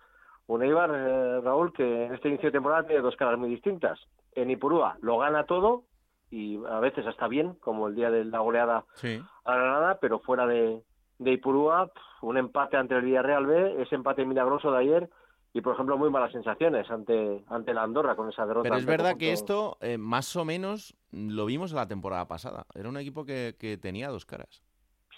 [0.48, 4.00] Un Eibar, eh, Raúl, que en este inicio de temporada tiene dos caras muy distintas.
[4.34, 5.84] En Ipurúa lo gana todo,
[6.28, 9.22] y a veces hasta bien, como el día de la goleada Sí.
[9.44, 10.82] a Granada, pero fuera de,
[11.18, 11.88] de Ipurúa,
[12.22, 15.10] un empate ante el Villarreal B, ese empate milagroso de ayer,
[15.52, 18.68] y por ejemplo muy malas sensaciones ante, ante la Andorra con esa derrota.
[18.68, 22.66] Pero es verdad que esto eh, más o menos lo vimos la temporada pasada.
[22.74, 24.62] Era un equipo que, que tenía dos caras.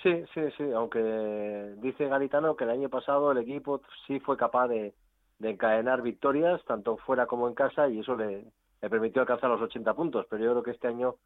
[0.02, 4.66] Sí, sí, sí, aunque dice Garitano que el año pasado el equipo sí fue capaz
[4.68, 4.94] de,
[5.38, 8.44] de encadenar victorias, tanto fuera como en casa, y eso le,
[8.80, 11.16] le permitió alcanzar los 80 puntos, pero yo creo que este año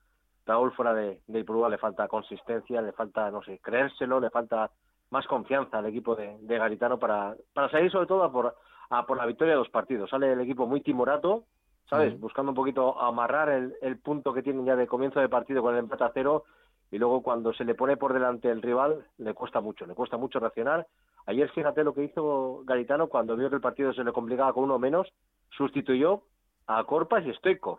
[0.44, 4.70] Raúl fuera de, de Ipurúa le falta consistencia, le falta, no sé, creérselo, le falta
[5.10, 8.54] más confianza al equipo de, de Garitano para, para salir sobre todo a por,
[8.90, 10.10] a por la victoria de los partidos.
[10.10, 11.44] Sale el equipo muy timorato,
[11.88, 12.18] ¿sabes?
[12.20, 15.74] Buscando un poquito amarrar el, el punto que tienen ya de comienzo de partido con
[15.74, 16.44] el empate a cero
[16.90, 20.16] y luego cuando se le pone por delante el rival le cuesta mucho, le cuesta
[20.16, 20.86] mucho reaccionar.
[21.26, 24.64] Ayer fíjate lo que hizo Garitano cuando vio que el partido se le complicaba con
[24.64, 25.12] uno menos,
[25.50, 26.22] sustituyó
[26.68, 27.78] a Corpas y Stoikov.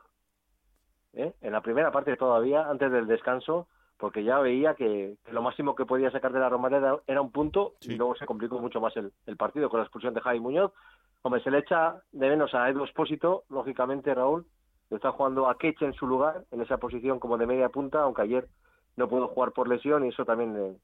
[1.14, 1.34] ¿eh?
[1.42, 3.68] En la primera parte todavía, antes del descanso,
[3.98, 7.32] porque ya veía que, que lo máximo que podía sacar de la Romareda era un
[7.32, 7.94] punto Sí.
[7.94, 10.72] y luego se complicó mucho más el, el partido con la expulsión de Javi Muñoz.
[11.22, 14.46] Hombre, se le echa de menos a Edu Espósito, lógicamente, Raúl.
[14.90, 18.22] Está jugando a Keche en su lugar, en esa posición como de media punta, aunque
[18.22, 18.48] ayer
[18.96, 20.78] no pudo jugar por lesión y eso también eh,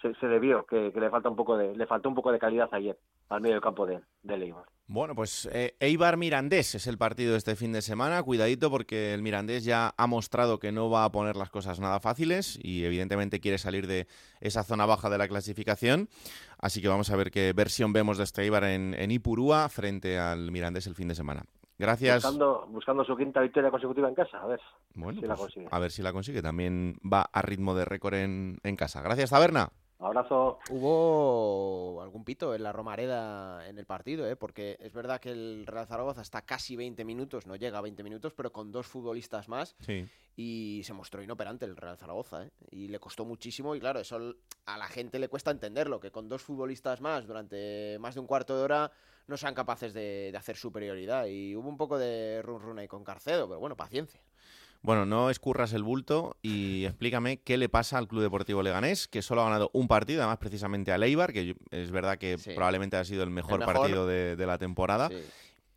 [0.00, 2.68] se, se debió, que, le falta un poco de, le faltó un poco de calidad
[2.72, 2.96] ayer
[3.28, 4.54] al medio campo de, de.
[4.90, 8.22] Bueno, pues eh, Eibar Mirandés es el partido de este fin de semana.
[8.22, 12.00] Cuidadito porque el Mirandés ya ha mostrado que no va a poner las cosas nada
[12.00, 14.06] fáciles y evidentemente quiere salir de
[14.40, 16.08] esa zona baja de la clasificación.
[16.58, 20.18] Así que vamos a ver qué versión vemos de este Eibar en, en Ipurúa frente
[20.18, 21.44] al Mirandés el fin de semana.
[21.78, 22.22] Gracias.
[22.24, 24.60] Buscando, buscando su quinta victoria consecutiva en casa, a ver
[24.94, 25.68] Bueno, si la pues, consigue.
[25.70, 26.40] a ver si la consigue.
[26.40, 29.02] También va a ritmo de récord en, en casa.
[29.02, 29.68] Gracias, Taberna.
[30.00, 30.60] Abrazo.
[30.70, 34.36] Hubo algún pito en la Romareda en el partido, ¿eh?
[34.36, 38.02] porque es verdad que el Real Zaragoza está casi 20 minutos, no llega a 20
[38.04, 40.06] minutos, pero con dos futbolistas más Sí.
[40.36, 42.44] y se mostró inoperante el Real Zaragoza.
[42.46, 42.50] ¿eh?
[42.70, 44.34] Y le costó muchísimo y claro, eso
[44.66, 48.26] a la gente le cuesta entenderlo, que con dos futbolistas más durante más de un
[48.28, 48.92] cuarto de hora
[49.26, 51.26] no sean capaces de, de hacer superioridad.
[51.26, 54.20] Y hubo un poco de run run ahí con Carcedo, pero bueno, paciencia.
[54.82, 59.22] Bueno, no escurras el bulto y explícame qué le pasa al Club Deportivo Leganés, que
[59.22, 62.52] solo ha ganado un partido, además precisamente al Eibar, que es verdad que Sí.
[62.54, 63.74] probablemente ha sido el mejor, mejor.
[63.74, 65.08] partido de, de la temporada.
[65.08, 65.16] Sí.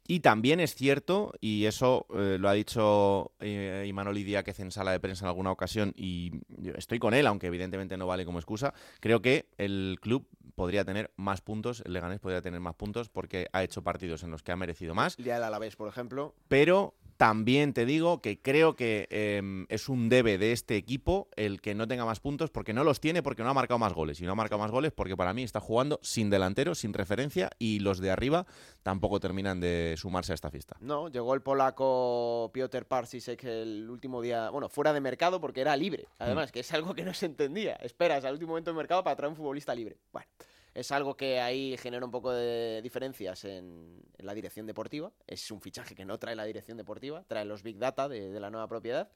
[0.07, 4.91] Y también es cierto, y eso eh, lo ha dicho eh, Imanol Díaz en sala
[4.91, 8.37] de prensa en alguna ocasión, y yo estoy con él, aunque evidentemente no vale como
[8.39, 13.07] excusa, creo que el club podría tener más puntos, el Leganés podría tener más puntos
[13.09, 15.17] porque ha hecho partidos en los que ha merecido más.
[15.17, 16.35] El día del Alavés, por ejemplo.
[16.49, 21.61] Pero también te digo que creo que em, es un debe de este equipo el
[21.61, 24.19] que no tenga más puntos porque no los tiene porque no ha marcado más goles.
[24.21, 27.51] Y no ha marcado más goles porque para mí está jugando sin delantero, sin referencia
[27.59, 28.47] y los de arriba
[28.81, 30.77] tampoco terminan de sumarse a esta fiesta.
[30.79, 35.77] No, llegó el polaco Piotr Parsisek el último día, bueno, fuera de mercado porque era
[35.77, 36.07] libre.
[36.17, 36.53] Además, Mm.
[36.53, 37.75] que es algo que no se entendía.
[37.83, 39.95] Esperas al último momento de mercado para traer un futbolista libre.
[40.11, 40.27] Bueno,
[40.73, 45.11] es algo que ahí genera un poco de diferencias en, en la dirección deportiva.
[45.27, 48.39] Es un fichaje que no trae la dirección deportiva, trae los big data de, de
[48.39, 49.09] la nueva propiedad.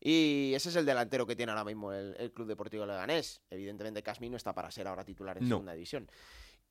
[0.00, 3.42] Y ese es el delantero que tiene ahora mismo el, el Club Deportivo Leganés.
[3.50, 5.56] Evidentemente, Casmi no está para ser ahora titular en No.
[5.56, 6.08] segunda división.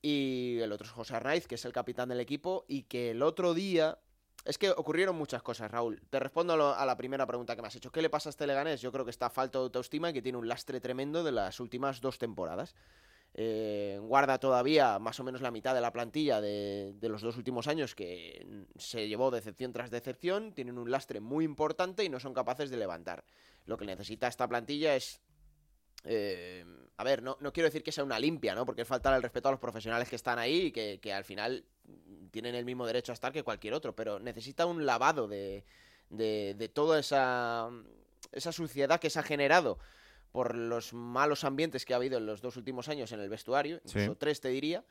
[0.02, 3.22] Y el otro es José Arnaiz, que es el capitán del equipo, y que el
[3.24, 3.98] otro día.
[4.46, 6.02] Es que ocurrieron muchas cosas, Raúl.
[6.10, 7.92] Te respondo a, lo- a la primera pregunta que me has hecho.
[7.92, 8.80] ¿Qué le pasa a este Leganés?
[8.80, 11.60] Yo creo que está falto de autoestima y que tiene un lastre tremendo de las
[11.60, 12.74] últimas dos temporadas.
[13.34, 17.38] Eh, guarda todavía más o menos la mitad de la plantilla de, de los dos
[17.38, 22.20] últimos años que se llevó decepción tras decepción, tienen un lastre muy importante y no
[22.20, 23.24] son capaces de levantar.
[23.66, 25.22] Lo que necesita esta plantilla es
[26.04, 26.66] eh,
[26.98, 28.66] a ver, no, no quiero decir que sea una limpia, ¿no?
[28.66, 31.66] Porque es faltar el respeto a los profesionales que están ahí y que, al final
[32.32, 35.64] tienen el mismo derecho a estar que cualquier otro, pero necesita un lavado de,
[36.10, 37.70] de, de toda esa,
[38.32, 39.80] esa suciedad que se ha generado
[40.38, 43.78] por los malos ambientes que ha habido en los dos últimos años en el vestuario,
[43.86, 43.98] Sí.
[43.98, 44.84] incluso tres te diría,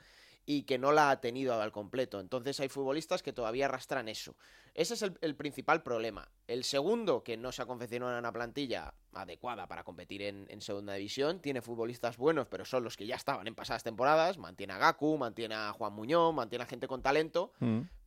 [0.44, 2.18] y que no la ha tenido al completo.
[2.18, 4.34] Entonces hay futbolistas que todavía arrastran eso.
[4.74, 6.28] Ese es el, el principal problema.
[6.48, 10.94] El segundo, que no se ha confeccionado una plantilla adecuada para competir en, en segunda
[10.94, 14.38] división, tiene futbolistas buenos, pero son los que ya estaban en pasadas temporadas.
[14.38, 17.52] Mantiene a Gaku, mantiene a Juan Muñoz, mantiene a gente con talento,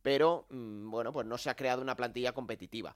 [0.02, 2.94] pero mm, bueno, pues no se ha creado una plantilla competitiva.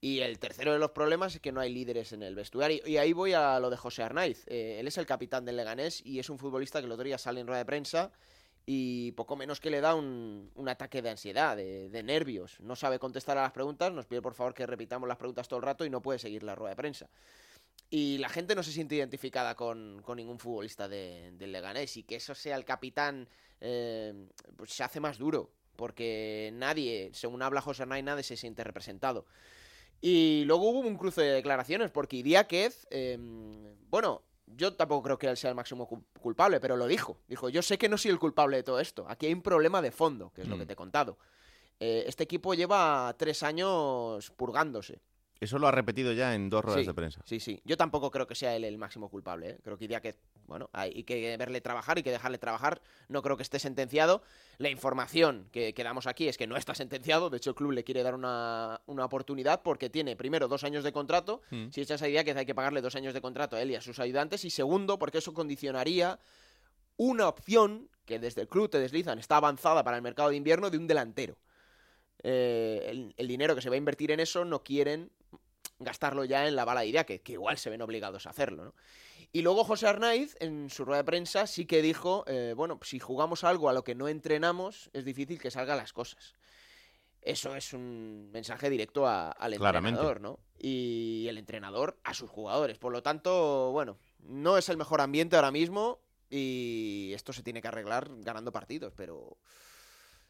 [0.00, 2.86] Y el tercero de los problemas es que no hay líderes en el vestuario.
[2.86, 4.44] Y ahí voy a lo de José Arnaiz.
[4.46, 7.18] Eh, él es el capitán del Leganés y es un futbolista que el otro día
[7.18, 8.12] sale en rueda de prensa
[8.66, 12.60] y poco menos que le da un, ataque de ansiedad, de, nervios.
[12.60, 15.60] No sabe contestar a las preguntas, nos pide por favor que repitamos las preguntas todo
[15.60, 17.08] el rato y no puede seguir la rueda de prensa.
[17.88, 22.16] Y la gente no se siente identificada con, ningún futbolista de- del Leganés y que
[22.16, 23.28] eso sea el capitán
[23.60, 28.64] eh, pues se hace más duro porque nadie, según habla José Arnaiz, nadie se siente
[28.64, 29.26] representado.
[30.08, 33.18] Y luego hubo un cruce de declaraciones, porque Idiáquez, eh,
[33.90, 37.18] bueno, yo tampoco creo que él sea el máximo cu- culpable, pero lo dijo.
[37.26, 39.04] Dijo, yo sé que no soy el culpable de todo esto.
[39.08, 40.58] Aquí hay un problema de fondo, que es lo Mm.
[40.60, 41.18] que te he contado.
[41.80, 45.00] Eh, este equipo lleva tres años purgándose.
[45.38, 47.20] Eso lo ha repetido ya en dos ruedas Sí, de prensa.
[47.24, 47.60] Sí, sí.
[47.64, 49.50] Yo tampoco creo que sea él el máximo culpable.
[49.50, 49.58] ¿eh?
[49.62, 52.80] Creo que Idiáquez, bueno, hay que verle trabajar y que dejarle trabajar.
[53.08, 54.22] No creo que esté sentenciado.
[54.56, 57.28] La información que, que damos aquí es que no está sentenciado.
[57.28, 60.84] De hecho, el club le quiere dar una, una oportunidad porque tiene, primero, dos años
[60.84, 61.42] de contrato.
[61.50, 61.68] Mm.
[61.70, 63.82] Si echas a Idiáquez hay que pagarle dos años de contrato a él y a
[63.82, 64.44] sus ayudantes.
[64.44, 66.18] Y segundo, porque eso condicionaría
[66.96, 70.70] una opción que desde el club te deslizan, está avanzada para el mercado de invierno
[70.70, 71.36] de un delantero.
[72.22, 75.10] Eh, el, el dinero que se va a invertir en eso no quieren
[75.78, 78.74] gastarlo ya en la bala de Idiáquez, que igual se ven obligados a hacerlo, ¿no?
[79.32, 82.98] Y luego José Arnaiz, en su rueda de prensa, sí que dijo, eh, bueno, si
[82.98, 86.34] jugamos algo a lo que no entrenamos, es difícil que salgan las cosas.
[87.20, 89.98] Eso es un mensaje directo a- al Claramente.
[90.00, 90.38] entrenador, ¿no?
[90.58, 92.78] Y el entrenador a sus jugadores.
[92.78, 95.98] Por lo tanto, bueno, no es el mejor ambiente ahora mismo
[96.30, 99.36] y esto se tiene que arreglar ganando partidos, pero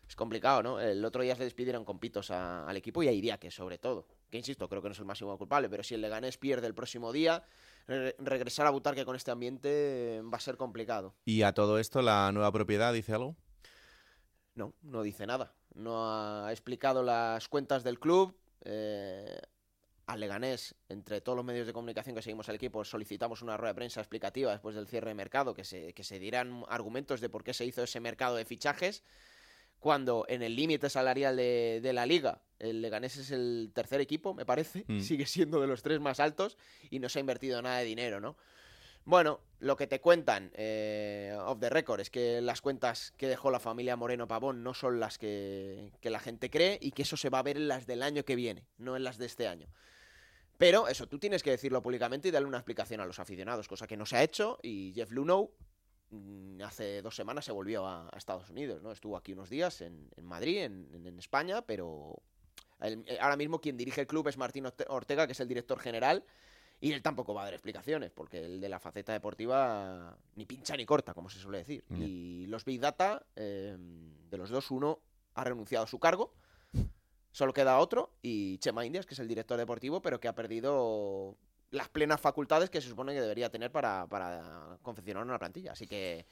[0.08, 0.80] es complicado, ¿no?
[0.80, 4.06] El otro día se despidieron con pitos a- al equipo y a Iriaque, sobre todo.
[4.30, 6.74] Que insisto, creo que no es el máximo culpable, pero si el Leganés pierde el
[6.74, 7.44] próximo día,
[7.86, 11.14] re- regresar a Butarque con este ambiente va a ser complicado.
[11.24, 13.36] Y a todo esto, la nueva propiedad dice algo.
[14.54, 15.54] No, no dice nada.
[15.74, 18.36] No ha explicado las cuentas del club.
[18.64, 19.38] Eh,
[20.06, 23.72] al Leganés, entre todos los medios de comunicación que seguimos al equipo, solicitamos una rueda
[23.72, 27.28] de prensa explicativa después del cierre de mercado, que se, que se dirán argumentos de
[27.28, 29.02] por qué se hizo ese mercado de fichajes,
[29.80, 34.34] cuando en el límite salarial de, de la liga el Leganés es el tercer equipo,
[34.34, 35.00] me parece, Mm.
[35.00, 36.56] sigue siendo de los tres más altos
[36.90, 38.36] y no se ha invertido nada de dinero, ¿no?
[39.04, 43.52] Bueno, lo que te cuentan eh, off the record es que las cuentas que dejó
[43.52, 47.16] la familia Moreno Pavón no son las que, que la gente cree y que eso
[47.16, 49.46] se va a ver en las del año que viene, no en las de este
[49.46, 49.68] año.
[50.58, 53.86] Pero eso, tú tienes que decirlo públicamente y darle una explicación a los aficionados, cosa
[53.86, 55.52] que no se ha hecho y Jeff Lunow
[56.10, 58.90] mm, hace dos semanas se volvió a, a Estados Unidos, ¿no?
[58.90, 62.22] Estuvo aquí unos días en, en Madrid, en España, pero
[62.80, 65.48] el- eh, ahora mismo quien dirige el club es Martín Orte- Ortega, que es el
[65.48, 66.24] director general,
[66.80, 70.76] y él tampoco va a dar explicaciones, porque el de la faceta deportiva ni pincha
[70.76, 71.84] ni corta, como se suele decir.
[71.90, 75.00] Y los Big Data, eh, de los dos, uno
[75.34, 76.34] ha renunciado a su cargo,
[77.30, 81.36] Solo queda otro y Chema Indias, que es el director deportivo, pero que ha perdido
[81.70, 85.72] las plenas facultades que se supone que debería tener para, para confeccionar una plantilla.
[85.72, 86.24] Así que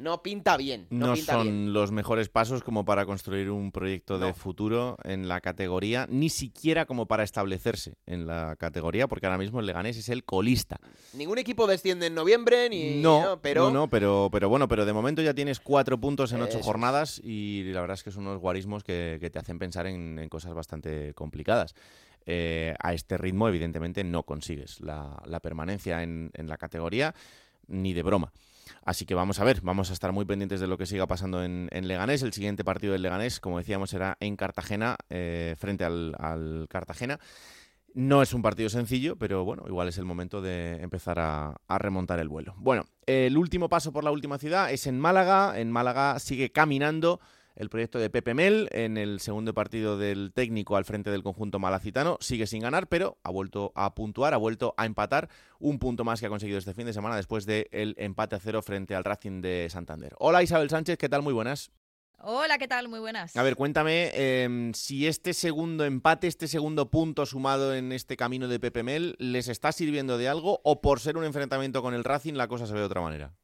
[0.00, 0.86] no pinta bien.
[0.90, 1.72] No, No, pinta son bien.
[1.72, 6.86] los mejores pasos como para construir un proyecto de futuro en la categoría, ni siquiera
[6.86, 10.78] como para establecerse en la categoría, porque ahora mismo el Leganés es el colista.
[11.14, 13.00] Ningún equipo desciende en noviembre, ni.
[13.00, 13.64] No, pero.
[13.64, 16.64] no, no, pero, pero bueno, pero de momento ya tienes cuatro puntos en ocho Eso
[16.64, 20.18] jornadas y la verdad es que son unos guarismos que, que te hacen pensar en,
[20.18, 21.74] en cosas bastante complicadas.
[22.26, 27.14] Eh, a este ritmo, evidentemente, no consigues la, la permanencia en, en la categoría
[27.66, 28.32] ni de broma.
[28.84, 31.42] Así que vamos a ver, vamos a estar muy pendientes de lo que siga pasando
[31.42, 32.22] en, Leganés.
[32.22, 37.18] El siguiente partido del Leganés, como decíamos, será en Cartagena, eh, frente al, al Cartagena.
[37.92, 41.78] No es un partido sencillo, pero bueno, igual es el momento de empezar a, a
[41.78, 42.54] remontar el vuelo.
[42.56, 45.58] Bueno, el último paso por la última ciudad es en Málaga.
[45.58, 47.20] En Málaga sigue caminando
[47.60, 51.58] el proyecto de Pepe Mel en el segundo partido del técnico al frente del conjunto
[51.58, 52.16] malacitano.
[52.20, 56.20] Sigue sin ganar, pero ha vuelto a puntuar, ha vuelto a empatar un punto más
[56.20, 59.42] que ha conseguido este fin de semana después del empate a cero frente al Racing
[59.42, 60.14] de Santander.
[60.18, 61.20] Hola Isabel Sánchez, ¿qué tal?
[61.20, 61.70] Muy buenas.
[62.22, 62.88] Hola, ¿qué tal?
[62.88, 63.36] Muy buenas.
[63.36, 68.48] A ver, cuéntame em, si este segundo empate, este segundo punto sumado en este camino
[68.48, 72.04] de Pepe Mel, ¿les está sirviendo de algo o por ser un enfrentamiento con el
[72.04, 73.34] Racing la cosa se ve de otra manera?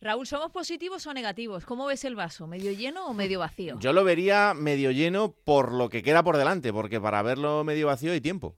[0.00, 1.66] Raúl, ¿somos positivos o negativos?
[1.66, 2.46] ¿Cómo ves el vaso?
[2.46, 3.76] ¿Medio lleno o medio vacío?
[3.80, 7.88] Yo lo vería medio lleno por lo que queda por delante, porque para verlo medio
[7.88, 8.56] vacío hay tiempo.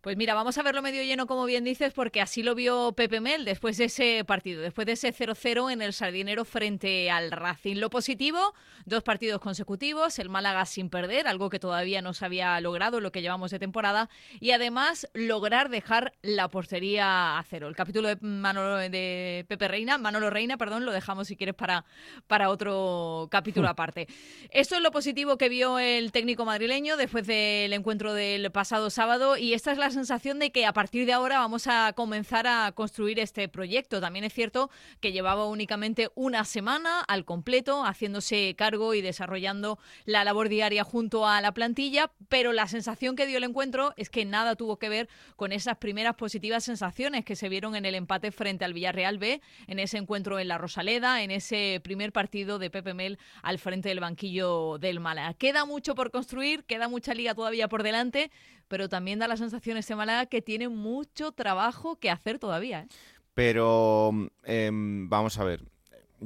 [0.00, 3.20] Pues mira, vamos a verlo medio lleno, como bien dices, porque así lo vio Pepe
[3.20, 7.76] Mel después de ese partido, después de ese 0-0 en el Sardinero frente al Racing.
[7.76, 12.60] Lo positivo, dos partidos consecutivos, el Málaga sin perder, algo que todavía no se había
[12.60, 17.68] logrado lo que llevamos de temporada, y además lograr dejar la portería a cero.
[17.68, 21.84] El capítulo de, Manolo, de Pepe Reina, Manolo Reina, perdón, lo dejamos si quieres para,
[22.26, 24.06] para otro capítulo aparte.
[24.50, 29.36] Esto es lo positivo que vio el técnico madrileño después del encuentro del pasado sábado
[29.38, 32.72] y esta es la sensación de que a partir de ahora vamos a comenzar a
[32.72, 34.00] construir este proyecto.
[34.00, 34.68] También es cierto
[35.00, 41.28] que llevaba únicamente una semana al completo haciéndose cargo y desarrollando la labor diaria junto
[41.28, 44.88] a la plantilla, pero la sensación que dio el encuentro es que nada tuvo que
[44.88, 49.18] ver con esas primeras positivas sensaciones que se vieron en el empate frente al Villarreal
[49.18, 53.60] B, en ese encuentro en la Rosaleda, en ese primer partido de Pepe Mel al
[53.60, 55.34] frente del banquillo del Málaga.
[55.34, 58.32] Queda mucho por construir, queda mucha liga todavía por delante,
[58.68, 62.80] pero también da la sensación este Málaga que tiene mucho trabajo que hacer todavía.
[62.80, 62.88] ¿eh?
[63.34, 64.12] Pero
[64.44, 65.64] em, vamos a ver.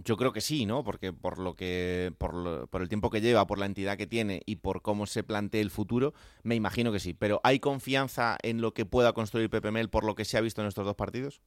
[0.05, 0.85] Yo creo que sí, ¿no?
[0.85, 4.07] Porque por lo que por, lo- por el tiempo que lleva, por la entidad que
[4.07, 7.15] tiene y por cómo se plantea el futuro, me imagino que sí.
[7.15, 10.41] Pero ¿hay confianza en lo que pueda construir Pepe Mel por lo que se ha
[10.41, 11.41] visto en estos dos partidos?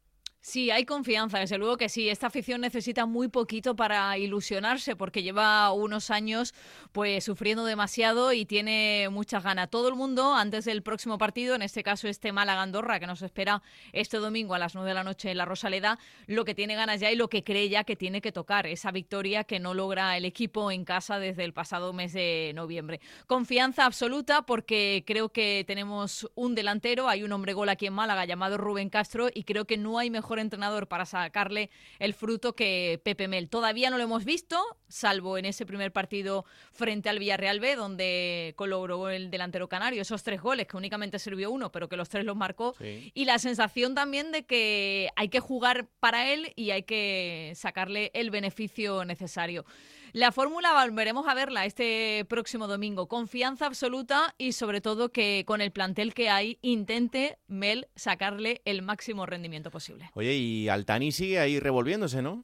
[0.43, 2.09] Sí, hay confianza, desde luego que sí.
[2.09, 6.55] Esta afición necesita muy poquito para ilusionarse porque lleva unos años
[6.91, 9.69] pues sufriendo demasiado y tiene muchas ganas.
[9.69, 13.21] Todo el mundo antes del próximo partido, en este caso este Málaga Andorra que nos
[13.21, 13.61] espera
[13.93, 16.99] este domingo a las 9 de la noche en la Rosaleda, lo que tiene ganas
[16.99, 20.17] ya y lo que cree ya que tiene que tocar, esa victoria que no logra
[20.17, 22.99] el equipo en casa desde el pasado mes de noviembre.
[23.27, 28.25] Confianza absoluta porque creo que tenemos un delantero, hay un hombre gol aquí en Málaga
[28.25, 33.01] llamado Rubén Castro y creo que no hay mejor entrenador para sacarle el fruto que
[33.03, 33.49] Pepe Mel.
[33.49, 38.53] Todavía no lo hemos visto, salvo en ese primer partido frente al Villarreal B, donde
[38.55, 42.25] colaboró el delantero canario, esos tres goles, que únicamente sirvió uno, pero que los tres
[42.25, 42.75] los marcó.
[42.79, 48.11] Y la sensación también de que hay que jugar para él y hay que sacarle
[48.13, 49.65] el beneficio necesario.
[50.13, 53.07] La fórmula volveremos a verla este próximo domingo.
[53.07, 58.81] Confianza absoluta y sobre todo que con el plantel que hay intente Mel sacarle el
[58.81, 60.09] máximo rendimiento posible.
[60.13, 62.43] Oye, y Altani sigue ahí revolviéndose, ¿no?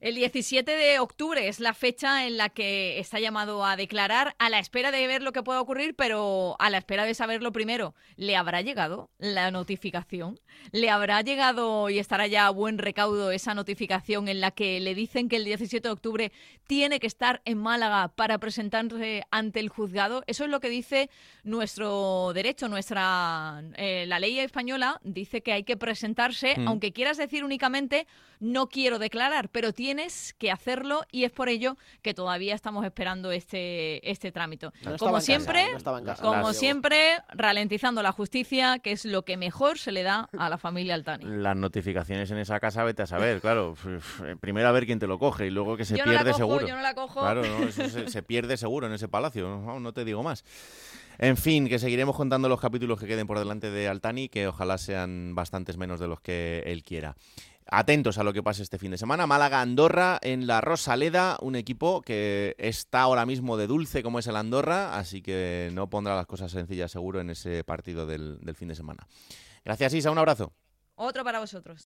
[0.00, 4.48] El 17 de octubre es la fecha en la que está llamado a declarar a
[4.48, 7.94] la espera de ver lo que pueda ocurrir, pero a la espera de saberlo primero.
[8.16, 10.40] ¿Le habrá llegado la notificación?
[10.72, 14.94] ¿Le habrá llegado y estará ya a buen recaudo esa notificación en la que le
[14.94, 16.32] dicen que el 17 de octubre
[16.66, 20.22] tiene que estar en Málaga para presentarse ante el juzgado?
[20.26, 21.10] Eso es lo que dice
[21.44, 26.68] nuestro derecho, nuestra eh, la ley española dice que hay que presentarse, Mm.
[26.68, 28.06] aunque quieras decir únicamente
[28.38, 33.30] no quiero declarar, pero tienes que hacerlo y es por ello que todavía estamos esperando
[33.32, 34.66] este, este trámite.
[34.84, 36.22] No como casa, siempre, no casa.
[36.22, 40.58] como siempre, ralentizando la justicia, que es lo que mejor se le da a la
[40.58, 41.24] familia Altani.
[41.24, 43.74] Las notificaciones en esa casa, vete a saber, claro.
[44.40, 46.32] Primero a ver quién te lo coge y luego que se Yo no la pierde
[46.32, 46.68] cojo, seguro.
[46.68, 47.20] yo no la cojo.
[47.20, 50.44] Claro, no, eso se, se pierde seguro en ese palacio, no, no te digo más.
[51.18, 54.76] En fin, que seguiremos contando los capítulos que queden por delante de Altani, que ojalá
[54.78, 57.16] sean bastantes menos de los que él quiera.
[57.68, 59.26] atentos a lo que pase este fin de semana.
[59.26, 64.36] Málaga-Andorra en la Rosaleda, un equipo que está ahora mismo de dulce como es el
[64.36, 68.68] Andorra, así que no pondrá las cosas sencillas seguro en ese partido del, del fin
[68.68, 69.06] de semana.
[69.64, 70.52] Gracias Isa, un abrazo.
[70.94, 71.88] Otro para vosotros.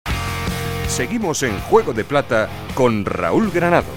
[0.87, 3.89] Seguimos en Juego de Plata con Raúl Granado.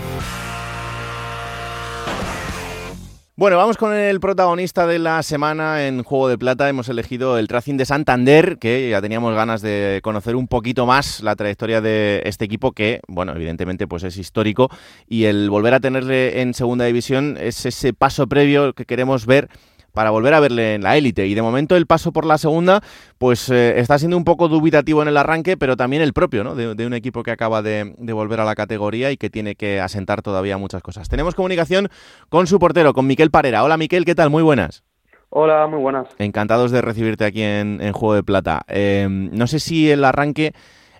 [3.40, 6.68] Bueno, vamos con el protagonista de la semana en Juego de Plata.
[6.70, 11.22] Hemos elegido el Racing de Santander, que ya teníamos ganas de conocer un poquito más
[11.22, 14.72] la trayectoria de este equipo, que, bueno, evidentemente pues es histórico.
[15.08, 19.50] Y el volver a tenerle en segunda división es ese paso previo que queremos ver
[19.98, 21.26] para volver a verle en la élite.
[21.26, 22.82] Y de momento el paso por la segunda,
[23.18, 26.54] pues eh, está siendo un poco dubitativo en el arranque, pero también el propio, ¿no?
[26.54, 30.22] De, un equipo que acaba de, volver a la categoría y que tiene que asentar
[30.22, 31.10] todavía muchas cosas.
[31.10, 31.90] Tenemos comunicación
[32.30, 33.64] con su portero, con Miquel Parera.
[33.64, 34.30] Hola Miquel, ¿qué tal?
[34.30, 34.84] Muy buenas.
[35.32, 36.10] Hola, muy buenas.
[36.20, 38.66] Encantados de recibirte aquí en, Juego de Plata.
[38.68, 40.54] Em, no sé si el arranque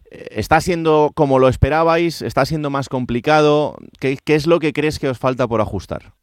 [0.10, 3.78] eh, está siendo como lo esperabais, está siendo más complicado.
[4.00, 6.17] ¿Qué, ¿Qué, es lo que crees que os falta por ajustar?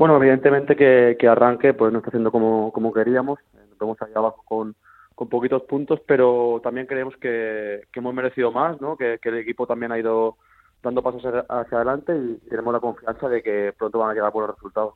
[0.00, 3.38] Bueno, evidentemente que, que arranque pues no está haciendo como, como queríamos.
[3.52, 4.74] Nos vemos ahí abajo con,
[5.14, 8.96] con poquitos puntos, pero también creemos que, que hemos merecido más, ¿no?
[8.96, 10.38] Que, el equipo también ha ido
[10.82, 14.54] dando pasos hacia adelante y tenemos la confianza de que pronto van a llegar buenos
[14.54, 14.94] resultados.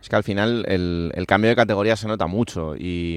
[0.00, 3.16] Es que al final el, cambio de categoría se nota mucho y,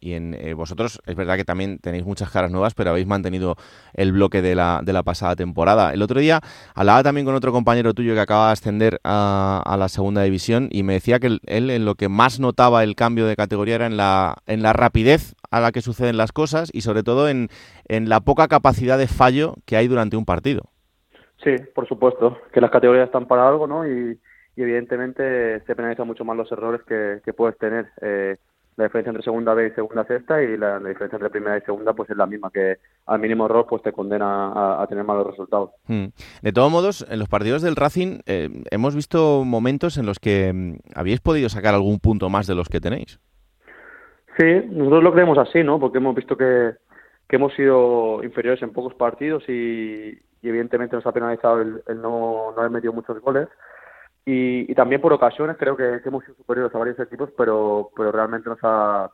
[0.00, 3.56] en eh, vosotros es verdad que también tenéis muchas caras nuevas, pero habéis mantenido
[3.92, 5.92] el bloque de la, de la pasada temporada.
[5.92, 6.40] El otro día
[6.74, 10.82] hablaba también con otro compañero tuyo que acaba de ascender a, la segunda división y
[10.84, 13.96] me decía que él en lo que más notaba el cambio de categoría era en
[13.96, 17.48] la, en la rapidez a la que suceden las cosas y sobre todo en,
[17.88, 20.70] en la poca capacidad de fallo que hay durante un partido.
[21.44, 23.86] Sí, por supuesto, que las categorías están para algo, ¿no?
[23.86, 24.18] Y
[24.56, 27.88] y evidentemente se penalizan mucho más los errores que, puedes tener.
[28.00, 28.36] Eh,
[28.76, 31.92] la diferencia entre segunda B y segunda sexta y la, diferencia entre primera y segunda
[31.92, 35.70] pues es la misma, que al mínimo error pues te condena a, tener malos resultados.
[35.86, 36.06] Hmm.
[36.40, 40.52] De todos modos, en los partidos del Racing eh, hemos visto momentos en los que
[40.52, 43.20] mm, habéis podido sacar algún punto más de los que tenéis.
[44.38, 45.78] Sí, nosotros lo creemos así, ¿no?
[45.78, 46.72] Porque hemos visto que,
[47.28, 52.52] que hemos sido inferiores en pocos partidos y, evidentemente nos ha penalizado el, el no,
[52.52, 53.48] no haber metido muchos goles.
[54.24, 58.48] Y, también por ocasiones creo que, hemos sido superiores a varios equipos, pero, pero realmente
[58.48, 59.10] nos ha,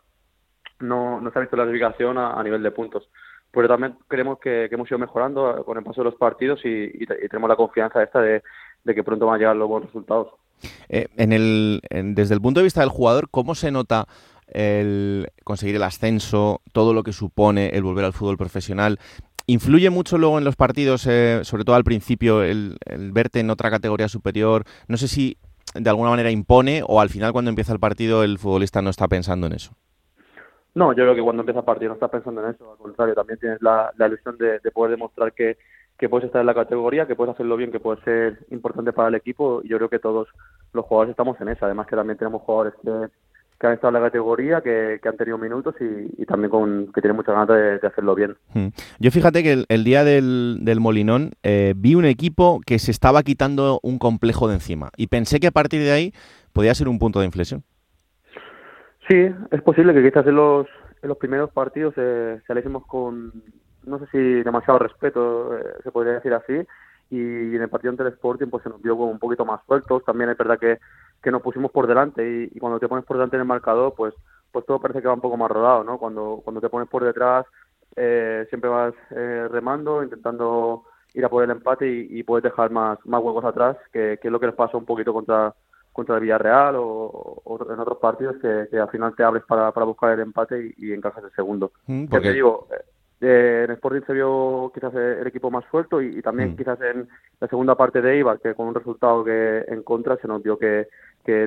[0.81, 3.09] no, no se ha visto la clasificación a, nivel de puntos.
[3.51, 7.49] Pero también creemos que, hemos ido mejorando con el paso de los partidos y, tenemos
[7.49, 8.43] la confianza esta de,
[8.85, 10.29] que pronto van a llegar los buenos resultados.
[10.89, 14.07] Eh, en el, desde el punto de vista del jugador, ¿cómo se nota
[14.49, 18.99] el conseguir el ascenso, todo lo que supone el volver al fútbol profesional?
[19.51, 22.77] ¿Influye mucho luego en los partidos, eh, sobre todo al principio, el,
[23.15, 24.65] verte en otra categoría superior?
[24.89, 25.39] No sé si
[25.75, 29.09] de alguna manera impone o al final cuando empieza el partido el futbolista no está
[29.09, 29.73] pensando en eso.
[30.75, 33.15] No, yo creo que cuando empieza el partido no está pensando en eso, al contrario,
[33.15, 35.57] también tienes la, ilusión de, poder demostrar que,
[36.11, 39.15] puedes estar en la categoría, que puedes hacerlo bien, que puede ser importante para el
[39.15, 40.29] equipo y yo creo que todos
[40.75, 43.09] los jugadores estamos en esa, además que también tenemos jugadores que
[43.59, 47.17] que han estado en la categoría, que, han tenido minutos y, también con, que tienen
[47.17, 47.49] muchas ganas
[47.81, 48.37] de, hacerlo bien.
[48.55, 48.69] Hmm.
[48.99, 53.81] Yo fíjate que el, día del, Molinón eh, vi un equipo que se estaba quitando
[53.83, 56.13] un complejo de encima y pensé que a partir de ahí
[56.53, 57.65] podía ser un punto de inflexión.
[59.09, 60.67] Sí, es posible que quizás en los,
[61.03, 62.41] en los primeros partidos eh,
[62.87, 63.33] con,
[63.85, 66.55] no sé si demasiado respeto, eh, se podría decir así,
[67.11, 69.61] y en el partido ante el Sporting pues se nos vio como un poquito más
[69.67, 70.05] sueltos.
[70.05, 70.79] También es verdad que,
[71.23, 74.15] que nos pusimos por delante y, cuando te pones por delante en el marcador pues
[74.51, 75.99] pues todo parece que va un poco más rodado, ¿no?
[75.99, 77.45] Cuando, cuando te pones por detrás
[77.97, 80.85] eh, siempre vas eh, remando, intentando
[81.15, 84.39] ir a por el empate y, puedes dejar más, más huecos atrás, que, es lo
[84.39, 85.55] que les pasa un poquito contra
[85.93, 90.13] contra el Villarreal o, en otros partidos que, al final te abres para, para buscar
[90.13, 91.73] el empate y, encajas el segundo.
[91.87, 92.33] Mm, porque...
[92.33, 92.85] digo, eh,
[93.21, 96.57] eh, en Sporting se vio quizás el equipo más suelto y, también mm.
[96.57, 97.09] quizás en
[97.41, 100.59] la segunda parte de Ibar, que con un resultado que en contra se nos vio
[100.59, 100.89] que,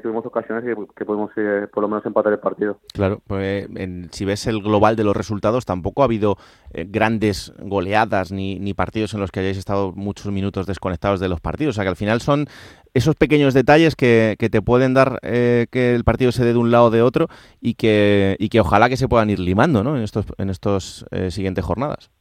[0.01, 2.79] tuvimos ocasiones y que pudimos eh, por lo menos empatar el partido.
[2.93, 3.67] Claro, pues
[4.11, 6.37] si ves el global de los resultados, tampoco ha habido
[6.73, 11.29] eh, grandes goleadas ni, ni partidos en los que hayáis estado muchos minutos desconectados de
[11.29, 11.73] los partidos.
[11.73, 12.45] O sea que al final son
[12.93, 16.59] esos pequeños detalles que, que te pueden dar eh, que el partido se dé de
[16.59, 17.27] un lado o de otro
[17.59, 19.97] y que, y que ojalá que se puedan ir limando ¿no?
[19.97, 22.11] en estos, en estos siguientes jornadas.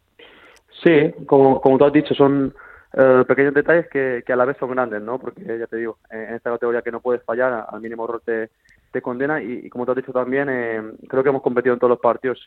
[0.82, 2.54] Sí, como, como tú has dicho, son
[2.93, 5.18] eh, pequeños detalles que, que, a la vez son grandes, ¿no?
[5.18, 8.51] Porque ya te digo, en esta categoría que no puedes fallar, al mínimo error te,
[8.93, 10.49] te condena y, como tú has dicho también,
[11.09, 12.45] creo que hemos competido en todos los partidos,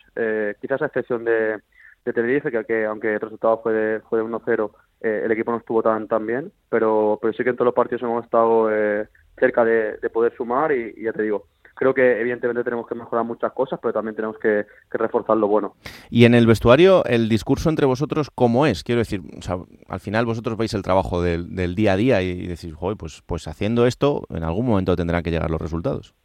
[0.60, 1.60] quizás a excepción de,
[2.06, 4.72] de Tenerife, que, aunque el resultado fue de, fue de 1-0,
[5.02, 7.76] eh, el equipo no estuvo tan, tan bien, pero, pero sí que en todos los
[7.76, 11.48] partidos hemos estado eh, cerca de, poder sumar y, ya te digo,
[11.84, 15.76] creo que evidentemente tenemos que mejorar muchas cosas, pero también tenemos que, reforzar lo bueno.
[16.10, 18.84] Y en el vestuario, el discurso entre vosotros, ¿cómo es?
[18.84, 19.22] Quiero decir,
[19.90, 23.48] al final vosotros veis el trabajo del, día a día y decís, joder, pues, pues
[23.48, 26.16] haciendo esto, en algún momento tendrán que llegar los resultados.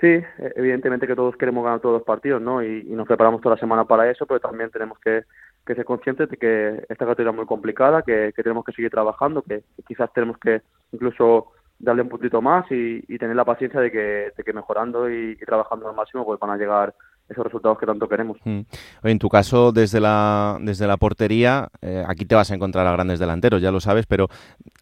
[0.00, 0.24] Sí, e,
[0.56, 2.62] evidentemente que todos queremos ganar todos los partidos, ¿no?
[2.62, 5.24] Y, nos preparamos toda la semana para eso, pero también tenemos que,
[5.66, 9.62] ser conscientes de que esta categoría es muy complicada, que, tenemos que seguir trabajando, que,
[9.86, 10.62] quizás tenemos que
[10.92, 15.36] incluso darle un puntito más y, tener la paciencia de que, de que mejorando y,
[15.36, 16.94] trabajando al máximo pues van a llegar
[17.28, 18.38] esos resultados que tanto queremos.
[18.44, 18.60] Mm.
[19.02, 22.92] en tu caso, desde la, desde la portería, eh, aquí te vas a encontrar a
[22.92, 24.28] grandes delanteros, ya lo sabes, pero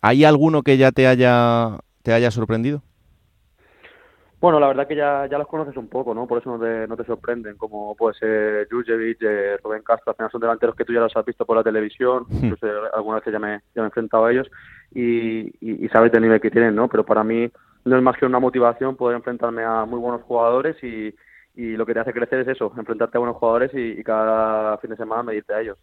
[0.01, 2.83] ¿hay alguno que ya te haya, te haya sorprendido?
[4.43, 6.27] Bueno, la verdad que ya, ya los conoces un poco, ¿no?
[6.27, 10.17] Por eso no te, no te sorprenden, como puede ser Jurjevic, eh, Rubén Castro, al
[10.17, 12.47] final son delanteros que tú ya los has visto por la televisión, hmm.
[12.47, 14.51] incluso alguna vez ya me, ya me he enfrentado a ellos
[14.93, 16.89] y, y, sabes del nivel que tienen, ¿no?
[16.89, 17.53] Pero para mí
[17.85, 21.15] no es más que una motivación poder enfrentarme a muy buenos jugadores y,
[21.55, 24.77] y lo que te hace crecer es eso, enfrentarte a buenos jugadores y, y cada
[24.79, 25.79] fin de semana medirte a ellos.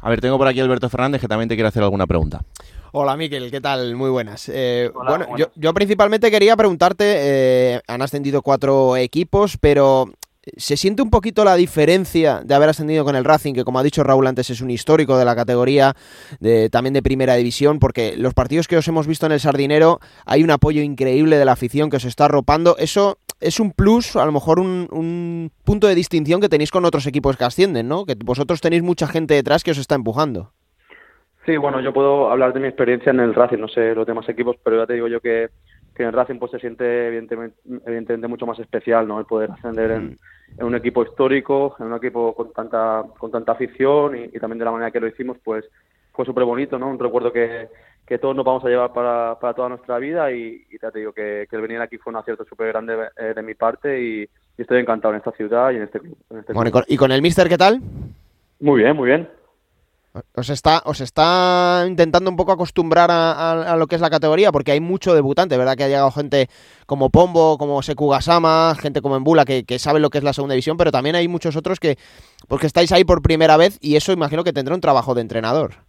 [0.00, 2.42] A ver, tengo por aquí a Alberto Fernández que también te quiere hacer alguna pregunta.
[2.92, 3.94] Hola Miquel, ¿qué tal?
[3.94, 4.48] Muy buenas.
[4.52, 10.06] Eh, bueno, yo, principalmente quería preguntarte, eh, han ascendido cuatro equipos, pero
[10.56, 13.82] ¿se siente un poquito la diferencia de haber ascendido con el Racing, que como ha
[13.82, 15.94] dicho Raúl antes es un histórico de la categoría,
[16.40, 20.00] de, también de primera división, porque los partidos que os hemos visto en el Sardinero
[20.24, 22.76] hay un apoyo increíble de la afición que os está arropando.
[22.78, 26.84] Eso es un plus, a lo mejor un, un punto de distinción que tenéis con
[26.84, 28.06] otros equipos que ascienden, ¿no?
[28.06, 30.52] Que vosotros tenéis mucha gente detrás que os está empujando.
[31.46, 34.28] Sí, bueno, yo puedo hablar de mi experiencia en el Racing, no sé los demás
[34.28, 35.50] equipos, pero ya te digo yo que,
[35.94, 37.56] que en el Racing pues se siente evidentemente,
[37.86, 39.20] evidentemente mucho más especial, ¿no?
[39.20, 40.18] El poder ascender en,
[40.58, 44.72] un equipo histórico, en un equipo con tanta con tanta afición y, también de la
[44.72, 45.64] manera que lo hicimos, pues
[46.16, 46.88] fue súper bonito, ¿no?
[46.88, 47.68] Un recuerdo que,
[48.06, 51.12] que todos nos vamos a llevar para, para toda nuestra vida y, ya te digo
[51.12, 54.80] que, el venir aquí fue un acierto súper grande eh, de mi parte y, estoy
[54.80, 56.16] encantado en esta ciudad y en este club.
[56.30, 57.78] Este bueno, ¿y con el Mister qué tal?
[58.58, 59.28] Muy bien, muy bien.
[60.34, 64.72] Os está, os está intentando un poco acostumbrar a, lo que es la categoría, porque
[64.72, 65.76] hay mucho debutante, ¿verdad?
[65.76, 66.48] Que ha llegado gente
[66.86, 70.32] como Pombo, como Seku Gasama, gente como Embula, que, que saben lo que es la
[70.32, 71.98] segunda división, pero también hay muchos otros que,
[72.48, 75.85] porque estáis ahí por primera vez y eso imagino que tendrá un trabajo de entrenador.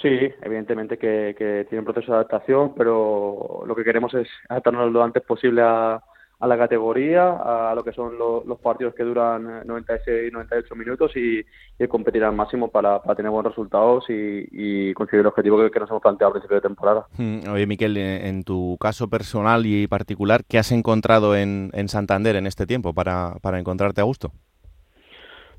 [0.00, 4.90] Sí, evidentemente que, que tiene un proceso de adaptación, pero lo que queremos es adaptarnos
[4.90, 6.02] lo antes posible a,
[6.40, 7.36] a la categoría,
[7.70, 11.44] a lo que son los partidos que duran 96 y 98 minutos y,
[11.86, 16.30] competir al máximo para, tener buenos resultados y, conseguir el objetivo que, nos hemos planteado
[16.30, 17.06] a principio de temporada.
[17.18, 22.46] Hmm, oye, Miquel, en tu caso personal y particular, ¿qué has encontrado en, Santander en
[22.46, 24.32] este tiempo para, encontrarte a gusto?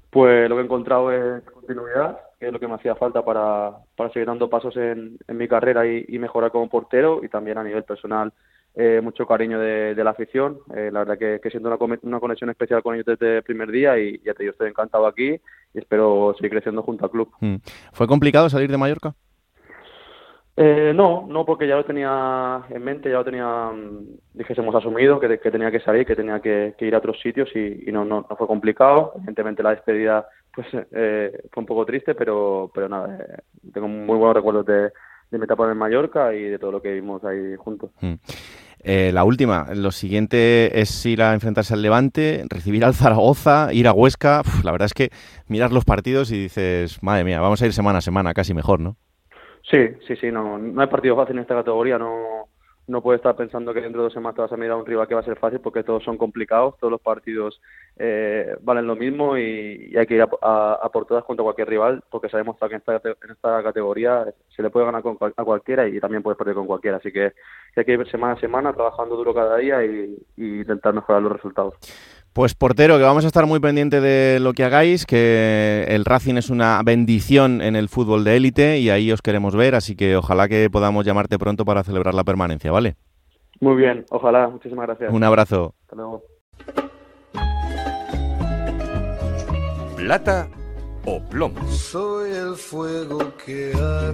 [0.09, 3.71] Pues lo que he encontrado es continuidad, que es lo que me hacía falta para,
[4.11, 7.83] seguir dando pasos en, mi carrera y, y mejorar como portero y también a nivel
[7.83, 8.33] personal
[8.73, 10.57] eh, mucho cariño de, la afición.
[10.75, 13.69] Eh, la verdad que, que siento una, una, conexión especial con ellos desde el primer
[13.69, 15.39] día y ya te digo, estoy encantado aquí
[15.71, 17.29] y espero seguir creciendo junto al club.
[17.41, 17.57] Mm.
[17.93, 19.13] ¿Fue complicado salir de Mallorca?
[20.57, 25.19] Eh, no, no, porque ya lo tenía en mente, ya lo tenía, mm, dijésemos, asumido,
[25.19, 28.25] que, que tenía que salir, que tenía que, ir a otros sitios y, no, no,
[28.35, 29.13] fue complicado.
[29.17, 33.17] Evidentemente la despedida pues fue un poco triste, pero, pero nada,
[33.73, 34.91] tengo muy buenos recuerdos de,
[35.31, 37.91] de mi etapa en Mallorca y de todo lo que vimos ahí juntos.
[38.01, 38.15] Mm.
[38.83, 43.87] Eh, la última, lo siguiente es ir a enfrentarse al Levante, recibir al Zaragoza, ir
[43.87, 44.41] a Huesca.
[44.63, 45.09] la verdad es que
[45.47, 48.79] miras los partidos y dices, madre mía, vamos a ir semana a semana, casi mejor,
[48.79, 48.97] ¿no?
[49.69, 49.77] Sí,
[50.07, 52.09] sí, sí, no, no hay partido fácil en esta categoría, no,
[52.91, 54.85] no puedes estar pensando que dentro de dos semanas te vas a mirar a un
[54.85, 57.61] rival que va a ser fácil porque todos son complicados, todos los partidos
[57.97, 62.29] eh, valen lo mismo y, hay que ir a, por todas contra cualquier rival porque
[62.29, 64.25] sabemos que en esta, en esta categoría
[64.55, 65.03] se le puede ganar
[65.37, 67.31] a cualquiera y también puedes perder con cualquiera, así que
[67.75, 71.31] hay que ir semana a semana trabajando duro cada día y, y intentar mejorar los
[71.31, 71.75] resultados.
[72.33, 76.35] Pues portero, que vamos a estar muy pendiente de lo que hagáis, que el Racing
[76.35, 80.15] es una bendición en el fútbol de élite y ahí os queremos ver, así que
[80.15, 82.95] ojalá que podamos llamarte pronto para celebrar la permanencia, ¿vale?
[83.59, 85.11] Muy bien, ojalá, muchísimas gracias.
[85.11, 85.75] Un abrazo.
[85.81, 86.23] Hasta luego.
[89.97, 90.47] Plata
[91.05, 91.67] o plomo.
[91.69, 93.73] Soy el fuego que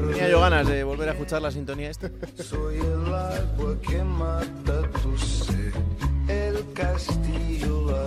[0.10, 2.10] Tenía yo ganas de volver a escuchar la sintonía esta.
[2.36, 5.74] Soy el agua que mata tu sed.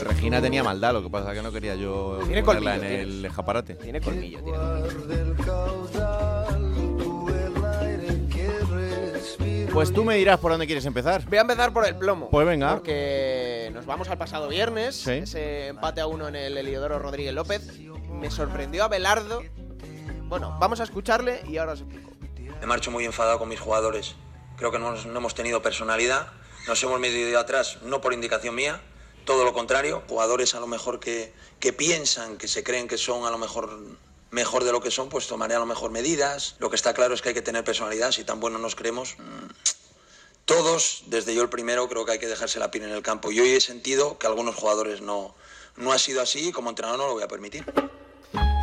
[0.01, 3.25] Regina tenía maldad, lo que pasa es que no quería yo tiene ponerla en el
[3.25, 3.75] escaparate.
[3.75, 4.59] Tiene colmillo, tiene
[9.73, 11.25] Pues tú me dirás por dónde quieres empezar.
[11.29, 12.29] Voy a empezar por el plomo.
[12.31, 12.75] Pues venga.
[12.75, 15.07] Porque nos vamos al pasado viernes.
[15.07, 17.79] Ese empate a uno en el Heliodoro Rodríguez López.
[18.11, 19.43] Me sorprendió a Belardo.
[20.25, 22.11] Bueno, vamos a escucharle y ahora os explico.
[22.61, 24.17] Me marcho muy enfadado con mis jugadores.
[24.57, 26.27] Creo que no, no hemos tenido personalidad
[26.67, 28.81] nos hemos medido atrás, no por indicación mía,
[29.25, 33.27] todo lo contrario, jugadores a lo mejor que, que piensan, que se creen que son
[33.27, 33.79] a lo mejor
[34.31, 36.57] mejor de lo que son, pues tomaré a lo mejor medidas.
[36.59, 39.17] Lo que está claro es que hay que tener personalidad, si tan bueno nos creemos.
[39.19, 39.51] Mm,
[40.45, 43.31] todos, desde yo el primero, creo que hay que dejarse la piel en el campo.
[43.31, 45.35] Y hoy he sentido que algunos jugadores no,
[45.77, 47.65] no ha sido así y como entrenador no lo voy a permitir.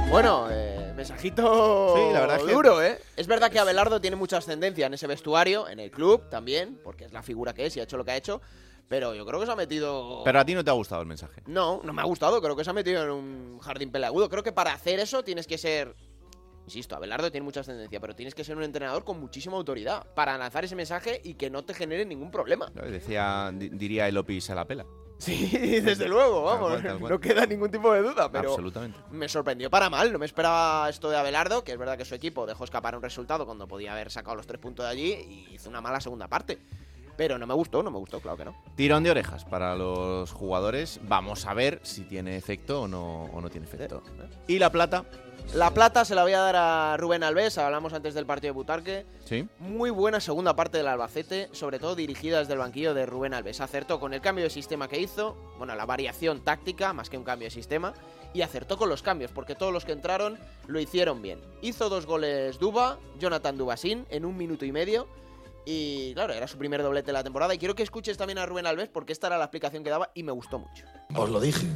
[0.10, 2.98] Bueno, eh, mensajito Sí, la verdad es que- duro, ¿eh?
[3.18, 7.06] Es verdad que Abelardo tiene mucha ascendencia en ese vestuario, en el club también, porque
[7.06, 8.42] es la figura que es y ha hecho lo que ha hecho,
[8.88, 10.22] pero yo creo que se ha metido...
[10.24, 11.44] Pero a ti no te ha gustado el mensaje.
[11.46, 14.30] No, no me ha gustado, creo que se ha metido en un jardín peleagudo.
[14.30, 15.94] Creo que para hacer eso tienes que ser...
[16.66, 20.38] Insisto, Abelardo tiene mucha ascendencia, pero tienes que ser un entrenador con muchísima autoridad para
[20.38, 22.70] lanzar ese mensaje y que no te genere ningún problema.
[22.74, 24.86] Decía, di- diría el Opis a la pela.
[25.20, 25.48] Sí,
[25.84, 27.12] desde luego, Tal vamos, cual, tal cual.
[27.14, 29.00] no queda ningún tipo de duda, pero Absolutamente.
[29.12, 32.14] me sorprendió para mal, no me esperaba esto de Abelardo, que es verdad que su
[32.16, 35.56] equipo dejó escapar un resultado cuando podía haber sacado los tres puntos de allí y
[35.56, 36.60] hizo una mala segunda parte.
[37.18, 38.56] Pero no me gustó, no me gustó, claro que no.
[38.76, 41.00] Tirón de orejas para los jugadores.
[41.04, 44.04] Vamos a ver si tiene efecto o no, o no tiene efecto.
[44.48, 45.04] Y la plata,
[45.54, 48.58] La plata se la voy a dar a Rubén Alves, hablamos antes del partido de
[48.58, 49.06] Butarque.
[49.26, 49.48] sí.
[49.60, 53.62] Muy buena segunda parte del Albacete, sobre todo dirigida desde el banquillo de Rubén Alves.
[53.62, 57.24] Acertó con el cambio de sistema que hizo, bueno, la variación táctica más que un
[57.24, 57.94] cambio de sistema,
[58.34, 60.38] y acertó con los cambios, porque todos los que entraron
[60.68, 61.40] lo hicieron bien.
[61.62, 65.08] Hizo dos goles Duba, Jonathan Dubasín, en un minuto y medio.
[65.70, 67.54] Y claro, era su primer doblete de la temporada.
[67.54, 70.12] Y quiero que escuches también a Rubén Alves, porque esta era la explicación que daba
[70.16, 70.86] y me gustó mucho.
[71.14, 71.68] Os lo dije.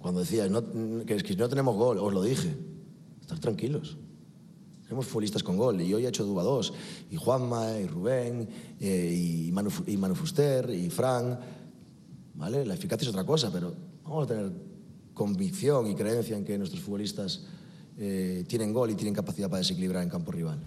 [0.00, 0.60] Cuando decíais no,
[1.06, 2.52] que, no tenemos gol, os lo dije.
[3.20, 3.98] Estad tranquilos.
[4.82, 5.80] Tenemos futbolistas con gol.
[5.80, 6.74] Y hoy ha hecho Duba 2.
[7.12, 8.48] Y Juanma, y Rubén,
[8.80, 11.38] eh, y, Manu, y Manu Fuster, y Fran.
[12.34, 12.66] ¿Vale?
[12.66, 13.72] La eficacia es otra cosa, pero
[14.02, 14.52] vamos a tener
[15.14, 17.46] convicción y creencia en que nuestros futbolistas
[17.96, 20.58] eh, tienen gol y tienen capacidad para desequilibrar en campo rival.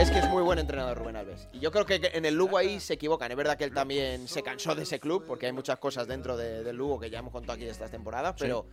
[0.00, 1.46] Es que es muy buen entrenador Rubén Alves.
[1.52, 3.30] Y yo creo que en el Lugo ahí se equivocan.
[3.30, 6.36] Es verdad que él también se cansó de ese club, porque hay muchas cosas dentro
[6.38, 8.64] de- del Lugo que ya hemos contado aquí de estas temporadas, pero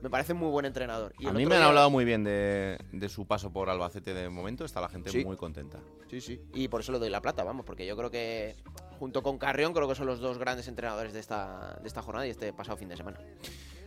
[0.00, 1.12] me parece muy buen entrenador.
[1.18, 4.14] Y A mí me han día- hablado muy bien de, de su paso por Albacete
[4.14, 4.64] de momento.
[4.64, 5.22] Está la gente Sí.
[5.24, 5.78] muy contenta.
[6.08, 6.40] Sí, sí.
[6.54, 8.56] Y por eso le doy la plata, vamos, porque yo creo que
[8.98, 12.26] junto con Carrión creo que son los dos grandes entrenadores de esta, de esta jornada
[12.26, 13.18] y este pasado fin de semana.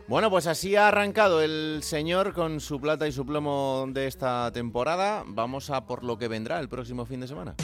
[0.06, 4.52] Bueno, pues así ha arrancado el señor con su plata y su plomo de esta
[4.52, 5.24] temporada.
[5.26, 7.54] Vamos a por lo que vendrá el próximo fin de semana.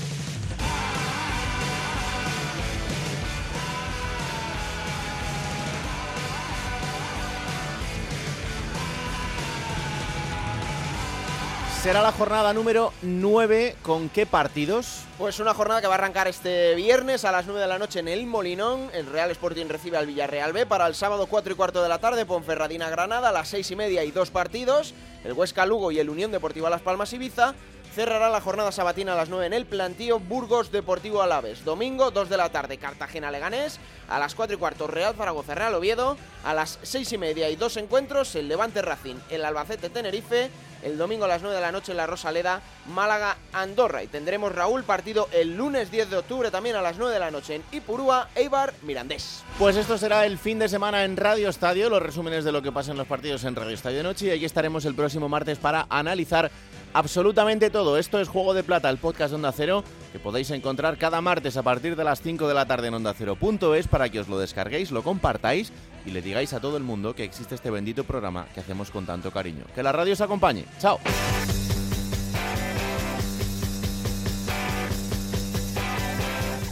[11.83, 13.74] Será la jornada número 9.
[13.81, 15.05] ¿Con qué partidos?
[15.16, 18.01] Pues una jornada que va a arrancar este viernes a las 9 de la noche
[18.01, 18.91] en el Molinón.
[18.93, 21.99] El Real Sporting recibe al Villarreal B para el sábado 4 y cuarto de la
[21.99, 22.26] tarde.
[22.26, 24.93] Ponferradina Granada a las 6 y media y dos partidos.
[25.24, 27.55] El Huesca Lugo y el Unión Deportiva Las Palmas Ibiza.
[27.95, 31.64] Cerrará la jornada sabatina a las 9 en el plantío Burgos Deportivo Alaves.
[31.64, 33.80] Domingo 2 de la tarde Cartagena Leganés.
[34.09, 36.16] A las 4 y cuarto Real Zaragoza Real Oviedo.
[36.45, 40.51] A las 6 y media y dos encuentros el Levante Racing, el Albacete Tenerife.
[40.84, 44.03] El domingo a las 9 de la noche en la Rosaleda, Málaga, Andorra.
[44.03, 47.30] Y tendremos Raúl partido el lunes 10 de octubre también a las 9 de la
[47.30, 49.43] noche en Ipurúa, Eibar, Mirandés.
[49.59, 52.72] Pues esto será el fin de semana en Radio Estadio, los resúmenes de lo que
[52.72, 55.59] pasa en los partidos en Radio Estadio de Noche y aquí estaremos el próximo martes
[55.59, 56.51] para analizar
[56.93, 57.99] absolutamente todo.
[57.99, 61.57] Esto es Juego de Plata, el podcast de Onda Cero, que podéis encontrar cada martes
[61.57, 64.91] a partir de las 5 de la tarde en ondacero.es para que os lo descarguéis,
[64.91, 65.72] lo compartáis
[66.05, 69.07] y le digáis a todo el mundo que existe este bendito programa que hacemos con
[69.07, 69.64] tanto cariño.
[69.74, 70.64] Que la radio os acompañe.
[70.78, 70.99] Chao.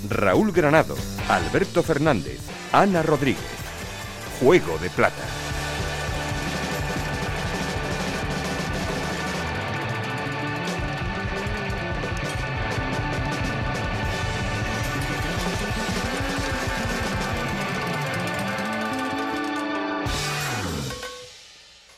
[0.09, 0.97] Raúl Granado,
[1.29, 2.41] Alberto Fernández,
[2.73, 3.45] Ana Rodríguez.
[4.41, 5.48] Juego de Plata.